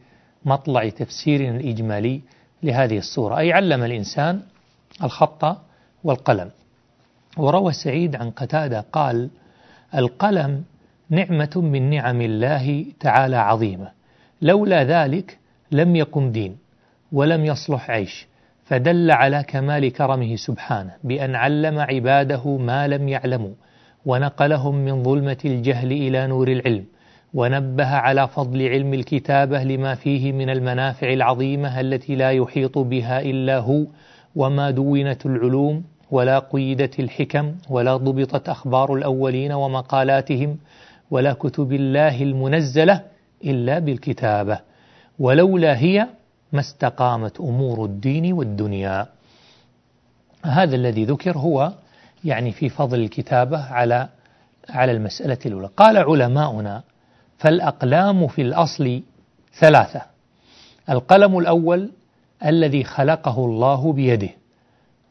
مطلع 0.45 0.89
تفسيرنا 0.89 1.58
الإجمالي 1.58 2.22
لهذه 2.63 2.98
الصورة 2.98 3.38
أي 3.38 3.54
علم 3.54 3.84
الإنسان 3.84 4.41
الخط 5.04 5.58
والقلم. 6.04 6.50
وروى 7.38 7.74
سعيد 7.74 8.15
عن 8.15 8.32
قتادة 8.32 8.86
قال 8.91 9.30
القلم 9.95 10.63
نعمة 11.10 11.52
من 11.56 11.89
نعم 11.89 12.22
الله 12.22 12.86
تعالى 13.00 13.38
عظيمة. 13.38 13.91
لولا 14.41 14.84
ذلك 14.84 15.38
لم 15.71 15.95
يقم 15.95 16.32
دين 16.32 16.58
ولم 17.12 17.45
يصلح 17.45 17.91
عيش 17.91 18.27
فدل 18.63 19.12
على 19.12 19.43
كمال 19.43 19.93
كرمه 19.93 20.36
سبحانه 20.36 20.91
بأن 21.03 21.36
علم 21.36 21.79
عباده 21.79 22.58
ما 22.58 22.88
لم 22.88 23.10
يعلموا 23.10 23.53
ونقلهم 24.05 24.75
من 24.75 25.03
ظلمة 25.03 25.38
الجهل 25.45 25.91
إلى 25.91 26.27
نور 26.27 26.47
العلم 26.47 26.86
ونبه 27.34 27.88
على 27.88 28.27
فضل 28.27 28.67
علم 28.67 28.93
الكتابة 28.93 29.63
لما 29.63 29.95
فيه 29.95 30.32
من 30.32 30.49
المنافع 30.49 31.13
العظيمة 31.13 31.79
التي 31.79 32.15
لا 32.15 32.32
يحيط 32.32 32.77
بها 32.77 33.21
إلا 33.21 33.58
هو 33.60 33.86
وما 34.36 34.71
دونت 34.71 35.25
العلوم 35.25 35.84
ولا 36.12 36.39
قيدت 36.39 36.99
الحكم 36.99 37.55
ولا 37.69 37.97
ضبطت 37.97 38.49
أخبار 38.49 38.93
الأولين 38.93 39.51
ومقالاتهم 39.51 40.58
ولا 41.12 41.34
كتب 41.34 41.73
الله 41.73 42.23
المنزلة 42.23 43.01
إلا 43.45 43.79
بالكتابة. 43.79 44.60
ولولا 45.19 45.77
هي 45.77 46.08
ما 46.51 46.60
استقامت 46.60 47.39
أمور 47.39 47.86
الدين 47.86 48.34
والدنيا. 48.34 49.08
هذا 50.45 50.75
الذي 50.75 51.05
ذكر 51.05 51.38
هو 51.38 51.73
يعني 52.23 52.51
في 52.51 52.69
فضل 52.69 52.99
الكتابة 52.99 53.63
على 53.63 54.10
على 54.69 54.91
المسألة 54.91 55.38
الأولى. 55.45 55.69
قال 55.77 55.97
علماؤنا 55.97 56.84
فالأقلام 57.38 58.27
في 58.27 58.41
الأصل 58.41 59.01
ثلاثة. 59.60 60.01
القلم 60.89 61.38
الأول 61.39 61.91
الذي 62.45 62.84
خلقه 62.84 63.45
الله 63.45 63.93
بيده 63.93 64.29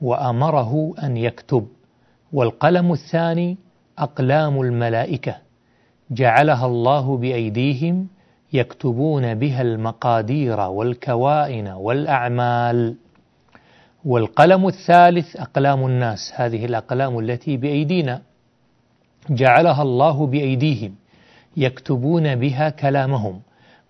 وأمره 0.00 0.94
أن 1.02 1.16
يكتب. 1.16 1.68
والقلم 2.32 2.92
الثاني 2.92 3.56
أقلام 3.98 4.60
الملائكة. 4.60 5.36
جعلها 6.10 6.66
الله 6.66 7.16
بأيديهم 7.16 8.08
يكتبون 8.52 9.34
بها 9.34 9.62
المقادير 9.62 10.60
والكوائن 10.60 11.68
والأعمال. 11.68 12.94
والقلم 14.04 14.66
الثالث 14.68 15.36
أقلام 15.36 15.86
الناس 15.86 16.32
هذه 16.34 16.64
الأقلام 16.64 17.18
التي 17.18 17.56
بأيدينا 17.56 18.22
جعلها 19.30 19.82
الله 19.82 20.26
بأيديهم 20.26 20.94
يكتبون 21.56 22.34
بها 22.34 22.70
كلامهم 22.70 23.40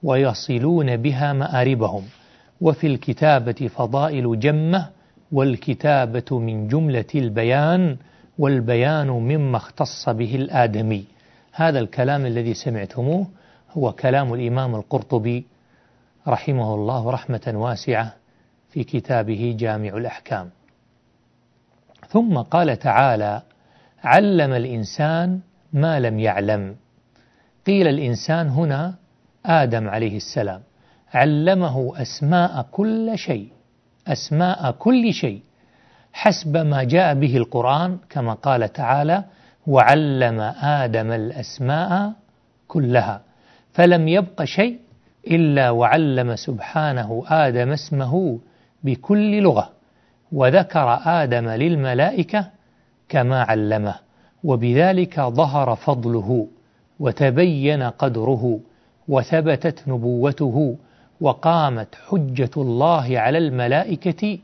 ويصلون 0.03 0.97
بها 0.97 1.33
مآربهم. 1.33 2.03
وفي 2.61 2.87
الكتابة 2.87 3.71
فضائل 3.77 4.40
جمة 4.40 4.88
والكتابة 5.33 6.38
من 6.38 6.68
جملة 6.68 7.05
البيان 7.14 7.97
والبيان 8.38 9.07
مما 9.07 9.57
اختص 9.57 10.09
به 10.09 10.35
الآدمي. 10.35 11.05
هذا 11.53 11.79
الكلام 11.79 12.27
الذي 12.27 12.55
سمعتموه 12.55 13.27
هو 13.79 13.93
كلام 13.93 14.35
الإمام 14.35 14.75
القرطبي 14.75 15.47
رحمه 16.29 16.75
الله 16.75 17.11
رحمة 17.11 17.53
واسعة 17.55 18.14
في 18.71 18.85
كتابه 18.85 19.57
جامع 19.59 19.88
الأحكام. 19.88 20.51
ثم 22.09 22.38
قال 22.38 22.79
تعالى 22.79 23.43
علم 24.05 24.53
الإنسان 24.53 25.41
ما 25.73 26.01
لم 26.01 26.19
يعلم. 26.19 26.77
قيل 27.67 27.88
الإنسان 27.88 28.49
هنا 28.49 28.95
آدم 29.47 29.88
عليه 29.88 30.17
السلام. 30.17 30.61
علمه 31.14 32.03
أسماء 32.03 32.67
كل 32.71 33.19
شيء 33.19 33.49
أسماء 34.07 34.71
كل 34.71 35.12
شيء 35.12 35.43
حسب 36.12 36.57
ما 36.57 36.85
جاء 36.85 37.14
به 37.14 37.37
القرآن 37.37 37.99
كما 38.11 38.33
قال 38.35 38.73
تعالى 38.73 39.25
وعلم 39.67 40.41
آدم 40.62 41.12
الأسماء 41.12 42.12
كلها. 42.69 43.28
فلم 43.79 44.09
يبق 44.09 44.45
شيء 44.45 44.79
إلا 45.31 45.71
وعلم 45.71 46.37
سبحانه 46.37 47.25
آدم 47.29 47.71
اسمه 47.73 48.38
بكل 48.85 49.43
لغة 49.43 49.71
وذكر 50.33 51.01
آدم 51.05 51.49
للملائكة 51.49 52.47
كما 53.09 53.43
علمه 53.43 53.95
وبذلك 54.45 55.21
ظهر 55.21 55.75
فضله 55.75 56.47
وتبين 57.01 57.83
قدره 57.83 58.61
وثبتت 59.09 59.88
نبوته 59.88 60.77
وقامت 61.21 61.95
حجة 62.09 62.51
الله 62.57 63.19
على 63.19 63.38
الملائكة 63.38 64.38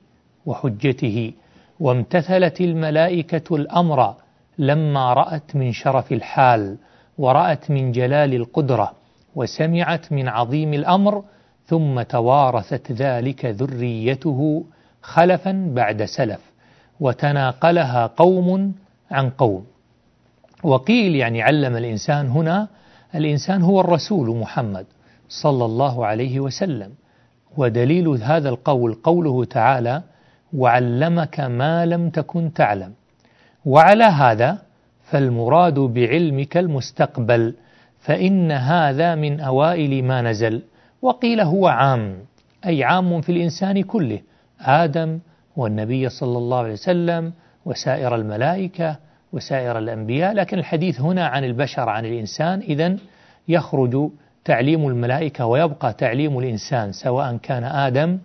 وحجته 0.46 1.32
وامتثلت 1.80 2.60
الملائكة 2.60 3.56
الأمر 3.56 4.14
لما 4.58 5.12
رأت 5.12 5.56
من 5.56 5.72
شرف 5.72 6.12
الحال 6.12 6.76
ورأت 7.18 7.70
من 7.70 7.92
جلال 7.92 8.34
القدرة 8.34 9.03
وسمعت 9.34 10.12
من 10.12 10.28
عظيم 10.28 10.74
الأمر 10.74 11.24
ثم 11.66 12.02
توارثت 12.02 12.92
ذلك 12.92 13.44
ذريته 13.44 14.64
خلفا 15.02 15.70
بعد 15.74 16.04
سلف 16.04 16.40
وتناقلها 17.00 18.06
قوم 18.06 18.74
عن 19.10 19.30
قوم. 19.30 19.66
وقيل 20.62 21.16
يعني 21.16 21.42
علم 21.42 21.76
الإنسان 21.76 22.26
هنا 22.28 22.68
الإنسان 23.14 23.62
هو 23.62 23.80
الرسول 23.80 24.36
محمد 24.36 24.86
صلى 25.28 25.64
الله 25.64 26.06
عليه 26.06 26.40
وسلم. 26.40 26.90
ودليل 27.56 28.08
هذا 28.08 28.48
القول 28.48 28.94
قوله 28.94 29.44
تعالى 29.44 30.02
وعلمك 30.56 31.40
ما 31.40 31.86
لم 31.86 32.10
تكن 32.10 32.52
تعلم 32.52 32.92
وعلى 33.64 34.04
هذا 34.04 34.58
فالمراد 35.10 35.78
بعلمك 35.78 36.56
المستقبل 36.56 37.54
فإن 38.04 38.52
هذا 38.52 39.14
من 39.14 39.40
أوائل 39.40 40.04
ما 40.04 40.22
نزل. 40.22 40.62
وقيل 41.02 41.40
هو 41.40 41.66
عام 41.66 42.16
أي 42.66 42.84
عام 42.84 43.20
في 43.20 43.32
الإنسان 43.32 43.82
كله 43.82 44.20
آدم 44.60 45.18
والنبي 45.56 46.08
صلى 46.08 46.38
الله 46.38 46.58
عليه 46.58 46.72
وسلم 46.72 47.32
وسائر 47.64 48.14
الملائكة 48.14 48.96
وسائر 49.32 49.78
الأنبياء. 49.78 50.32
لكن 50.32 50.58
الحديث 50.58 51.00
هنا 51.00 51.26
عن 51.26 51.44
البشر 51.44 51.88
عن 51.88 52.04
الإنسان 52.04 52.60
إذا 52.60 52.96
يخرج 53.48 54.10
تعليم 54.44 54.88
الملائكة 54.88 55.46
ويبقى 55.46 55.92
تعليم 55.92 56.38
الإنسان 56.38 56.92
سواء 56.92 57.36
كان 57.36 57.64
آدم 57.64 58.18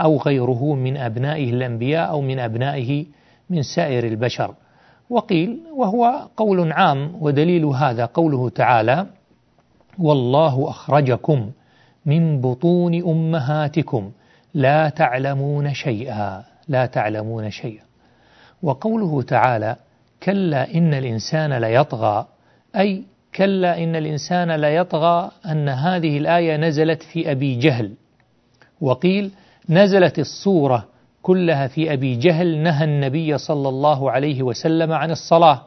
أو 0.00 0.16
غيره 0.16 0.74
من 0.74 0.96
أبنائه 0.96 1.50
الأنبياء 1.50 2.10
أو 2.10 2.20
من 2.20 2.38
أبنائه 2.38 3.06
من 3.50 3.62
سائر 3.62 4.04
البشر. 4.04 4.54
وقيل 5.10 5.60
وهو 5.76 6.28
قول 6.36 6.72
عام 6.72 7.12
ودليل 7.20 7.64
هذا 7.64 8.04
قوله 8.04 8.48
تعالى 8.48 9.06
والله 9.98 10.70
أخرجكم 10.70 11.50
من 12.06 12.40
بطون 12.40 12.94
أمهاتكم 12.94 14.10
لا 14.54 14.88
تعلمون 14.88 15.74
شيئا. 15.74 16.44
لا 16.68 16.86
تعلمون 16.86 17.50
شيئا. 17.50 17.84
وقوله 18.62 19.22
تعالى 19.22 19.76
كلا 20.22 20.74
إن 20.74 20.94
الإنسان 20.94 21.52
ليطغى 21.52 22.26
أي 22.76 23.04
كلا 23.34 23.84
إن 23.84 23.96
الإنسان 23.96 24.50
ليطغى 24.52 25.30
أن 25.46 25.68
هذه 25.68 26.18
الآية 26.18 26.56
نزلت 26.56 27.02
في 27.02 27.30
أبي 27.30 27.58
جهل. 27.58 27.92
وقيل 28.80 29.30
نزلت 29.68 30.18
الصورة 30.18 30.84
كلها 31.26 31.66
في 31.66 31.92
أبي 31.92 32.14
جهل 32.16 32.58
نهى 32.58 32.84
النبي 32.84 33.38
صلى 33.38 33.68
الله 33.68 34.10
عليه 34.10 34.42
وسلم 34.42 34.92
عن 34.92 35.10
الصلاة 35.10 35.62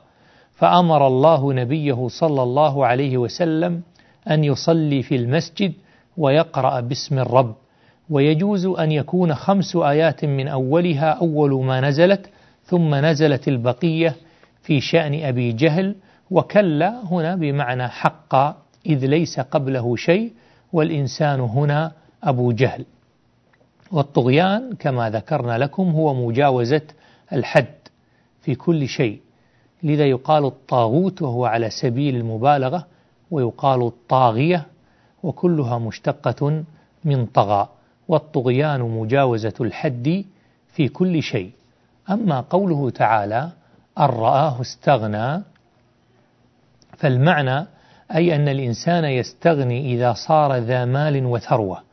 فأمر 0.55 1.07
الله 1.07 1.53
نبيه 1.53 2.07
صلى 2.07 2.43
الله 2.43 2.85
عليه 2.85 3.17
وسلم 3.17 3.81
أن 4.31 4.43
يصلي 4.43 5.01
في 5.03 5.15
المسجد 5.15 5.73
ويقرأ 6.17 6.79
باسم 6.79 7.19
الرب. 7.19 7.55
ويجوز 8.09 8.65
أن 8.65 8.91
يكون 8.91 9.35
خمس 9.35 9.75
آيات 9.75 10.25
من 10.25 10.47
أولها 10.47 11.09
أول 11.11 11.65
ما 11.65 11.81
نزلت 11.81 12.29
ثم 12.63 12.95
نزلت 12.95 13.47
البقية 13.47 14.15
في 14.63 14.79
شأن 14.81 15.23
أبي 15.23 15.51
جهل 15.51 15.95
وكلا 16.31 17.03
هنا 17.11 17.35
بمعنى 17.35 17.87
حق 17.87 18.35
إذ 18.85 19.05
ليس 19.05 19.39
قبله 19.39 19.95
شيء 19.95 20.31
والإنسان 20.73 21.39
هنا 21.39 21.91
أبو 22.23 22.51
جهل. 22.51 22.85
والطغيان 23.91 24.75
كما 24.80 25.10
ذكرنا 25.10 25.58
لكم 25.58 25.89
هو 25.89 26.13
مجاوزة 26.13 26.82
الحد 27.34 27.75
في 28.41 28.56
كل 28.56 28.88
شيء. 28.88 29.21
لذا 29.84 30.06
يقال 30.06 30.45
الطاغوت 30.45 31.21
وهو 31.21 31.45
على 31.45 31.69
سبيل 31.69 32.15
المبالغة 32.15 32.86
ويقال 33.32 33.84
الطاغية 33.88 34.65
وكلها 35.23 35.78
مشتقة 35.78 36.63
من 37.06 37.25
طغى. 37.25 37.69
والطغيان 38.08 38.82
مجاوزة 38.82 39.54
الحد 39.62 40.25
في 40.67 40.88
كل 40.88 41.23
شيء. 41.23 41.52
أما 42.10 42.41
قوله 42.41 42.89
تعالى 42.89 43.49
أن 43.99 44.04
رآه 44.06 44.62
استغنى 44.62 45.43
فالمعنى 46.97 47.65
أي 48.15 48.36
أن 48.36 48.47
الإنسان 48.47 49.06
يستغني 49.06 49.93
إذا 49.93 50.13
صار 50.13 50.56
ذا 50.56 50.86
مال 50.86 51.25
وثروة. 51.25 51.88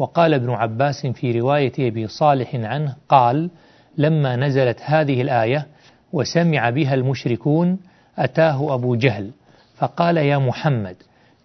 وقال 0.00 0.34
ابن 0.34 0.50
عباس 0.50 1.06
في 1.06 1.40
رواية 1.40 1.72
أبي 1.78 2.06
صالح 2.06 2.54
عنه 2.54 2.96
قال 3.08 3.50
لما 3.98 4.36
نزلت 4.36 4.80
هذه 4.82 5.22
الآية 5.22 5.66
وسمع 6.12 6.70
بها 6.70 6.94
المشركون 6.94 7.78
أتاه 8.18 8.74
أبو 8.74 8.94
جهل 8.94 9.30
فقال 9.76 10.16
يا 10.16 10.38
محمد 10.38 10.96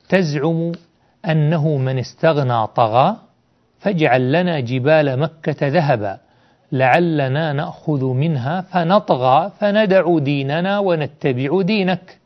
تزعم 0.10 0.72
أنه 1.26 1.78
من 1.78 2.00
استغنى 2.00 2.68
طغى 2.68 3.18
فاجعل 3.80 4.32
لنا 4.32 4.60
جبال 4.60 5.20
مكة 5.20 5.68
ذهبا 5.68 6.18
لعلنا 6.72 7.54
نأخذ 7.54 8.06
منها 8.06 8.62
فنطغى 8.62 9.52
فندع 9.60 10.18
ديننا 10.20 10.80
ونتبع 10.80 11.62
دينك. 11.62 12.18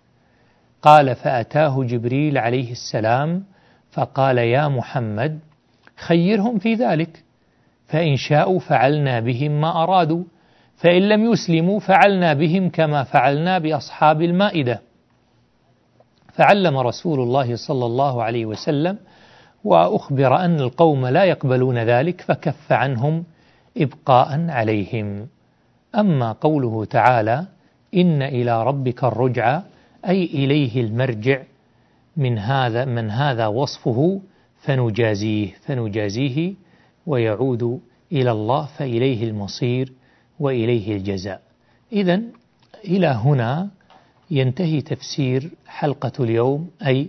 قال 0.81 1.15
فأتاه 1.15 1.83
جبريل 1.83 2.37
عليه 2.37 2.71
السلام 2.71 3.43
فقال 3.91 4.37
يا 4.37 4.67
محمد 4.67 5.39
خيرهم 5.99 6.59
في 6.59 6.73
ذلك. 6.73 7.23
فإن 7.87 8.15
شاءوا 8.15 8.59
فعلنا 8.59 9.19
بهم 9.19 9.61
ما 9.61 9.83
أرادوا. 9.83 10.23
فإن 10.75 11.09
لم 11.09 11.31
يسلموا 11.31 11.79
فعلنا 11.79 12.33
بهم 12.33 12.69
كما 12.69 13.03
فعلنا 13.03 13.59
بأصحاب 13.59 14.21
المائدة. 14.21 14.81
فعلم 16.33 16.77
رسول 16.77 17.19
الله 17.19 17.55
صلى 17.55 17.85
الله 17.85 18.23
عليه 18.23 18.45
وسلم 18.45 18.97
وأخبر 19.63 20.45
أن 20.45 20.59
القوم 20.59 21.07
لا 21.07 21.23
يقبلون 21.23 21.77
ذلك 21.77 22.21
فكف 22.21 22.71
عنهم 22.71 23.23
إبقاء 23.77 24.49
عليهم. 24.49 25.27
أما 25.95 26.31
قوله 26.31 26.85
تعالى 26.85 27.45
إن 27.95 28.21
إلى 28.21 28.63
ربك 28.63 29.03
الرجعى 29.03 29.61
أي 30.07 30.23
إليه 30.23 30.81
المرجع 30.81 31.41
من 32.17 32.37
هذا 32.37 32.85
من 32.85 33.11
هذا 33.11 33.47
وصفه 33.47 34.21
فنجازيه 34.69 35.47
فنجازيه 35.61 36.53
ويعود 37.05 37.79
إلى 38.11 38.31
الله 38.31 38.65
فإليه 38.65 39.23
المصير 39.23 39.93
وإليه 40.39 40.95
الجزاء. 40.97 41.41
إذا 41.93 42.21
إلى 42.85 43.07
هنا 43.07 43.69
ينتهي 44.31 44.81
تفسير 44.81 45.51
حلقة 45.67 46.11
اليوم 46.19 46.69
أي 46.85 47.07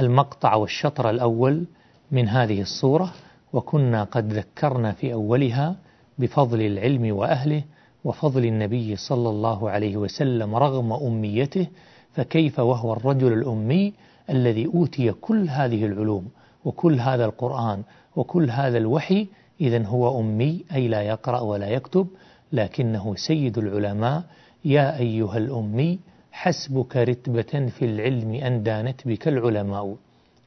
المقطع 0.00 0.54
والشطر 0.54 1.10
الأول 1.10 1.64
من 2.10 2.28
هذه 2.28 2.60
الصورة 2.60 3.12
وكنا 3.52 4.04
قد 4.04 4.32
ذكرنا 4.32 4.92
في 4.92 5.12
أولها 5.12 5.76
بفضل 6.18 6.60
العلم 6.60 7.16
وأهله 7.16 7.62
وفضل 8.04 8.44
النبي 8.44 8.96
صلى 8.96 9.28
الله 9.28 9.70
عليه 9.70 9.96
وسلم 9.96 10.54
رغم 10.54 10.92
أميته 10.92 11.66
فكيف 12.12 12.58
وهو 12.58 12.92
الرجل 12.92 13.32
الأمي 13.32 13.92
الذي 14.30 14.66
أوتي 14.66 15.12
كل 15.12 15.48
هذه 15.48 15.86
العلوم؟ 15.86 16.28
وكل 16.68 17.00
هذا 17.00 17.24
القرآن 17.24 17.82
وكل 18.16 18.50
هذا 18.50 18.78
الوحي 18.78 19.26
إذا 19.60 19.86
هو 19.86 20.20
أمي 20.20 20.64
أي 20.74 20.88
لا 20.88 21.02
يقرأ 21.02 21.40
ولا 21.40 21.68
يكتب 21.68 22.06
لكنه 22.52 23.14
سيد 23.16 23.58
العلماء. 23.58 24.22
يا 24.64 24.98
أيها 24.98 25.36
الأمي 25.38 25.98
حسبك 26.32 26.96
رتبة 26.96 27.52
في 27.78 27.84
العلم 27.84 28.30
أن 28.34 28.62
دانت 28.62 29.08
بك 29.08 29.28
العلماء. 29.28 29.96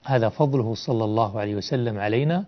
هذا 0.03 0.29
فضله 0.29 0.75
صلى 0.75 1.03
الله 1.03 1.39
عليه 1.39 1.55
وسلم 1.55 1.99
علينا 1.99 2.45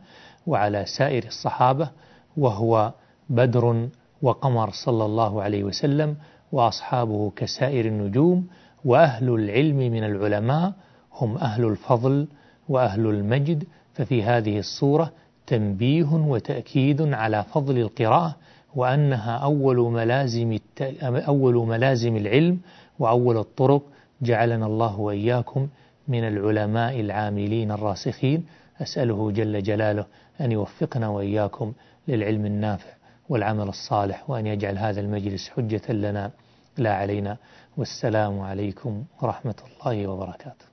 وعلى 0.47 0.86
سائر 0.86 1.23
الصحابة 1.23 1.89
وهو 2.38 2.93
بدر 3.29 3.89
وقمر 4.21 4.69
صلى 4.86 5.05
الله 5.05 5.41
عليه 5.41 5.63
وسلم 5.63 6.15
وأصحابه 6.51 7.31
كسائر 7.36 7.86
النجوم 7.86 8.47
وأهل 8.86 9.29
العلم 9.29 9.77
من 9.77 10.03
العلماء 10.03 10.73
هم 11.13 11.38
أهل 11.38 11.65
الفضل 11.65 12.27
وأهل 12.69 13.06
المجد 13.08 13.63
ففي 13.93 14.23
هذه 14.23 14.60
الصورة 14.60 15.12
تنبيه 15.47 16.13
وتأكيد 16.13 17.02
على 17.13 17.43
فضل 17.43 17.78
القراءة 17.78 18.36
وأنها 18.76 19.38
أول 19.38 19.78
ملازم 19.78 20.58
أول 21.04 21.56
ملازم 21.56 22.17
العلم 22.17 22.60
وأول 22.99 23.38
الطرق 23.38 23.82
جعلنا 24.21 24.65
الله 24.65 24.99
وإياكم 24.99 25.67
من 26.08 26.23
العلماء 26.23 26.99
العاملين 26.99 27.71
الراسخين. 27.71 28.45
أسأله 28.82 29.32
جل 29.32 29.63
جلاله 29.63 30.06
أن 30.41 30.52
يوفقنا 30.52 31.08
وإياكم 31.10 31.73
للعلم 32.08 32.45
النافع 32.45 32.89
والعمل 33.30 33.67
الصالح 33.67 34.30
وأن 34.30 34.47
يجعل 34.47 34.78
هذا 34.78 35.02
المجلس 35.02 35.49
حجة 35.49 35.91
لنا 35.93 36.32
لا 36.78 36.93
علينا. 36.95 37.38
والسلام 37.78 38.39
عليكم 38.39 39.04
ورحمة 39.21 39.56
الله 39.67 40.08
وبركاته. 40.08 40.72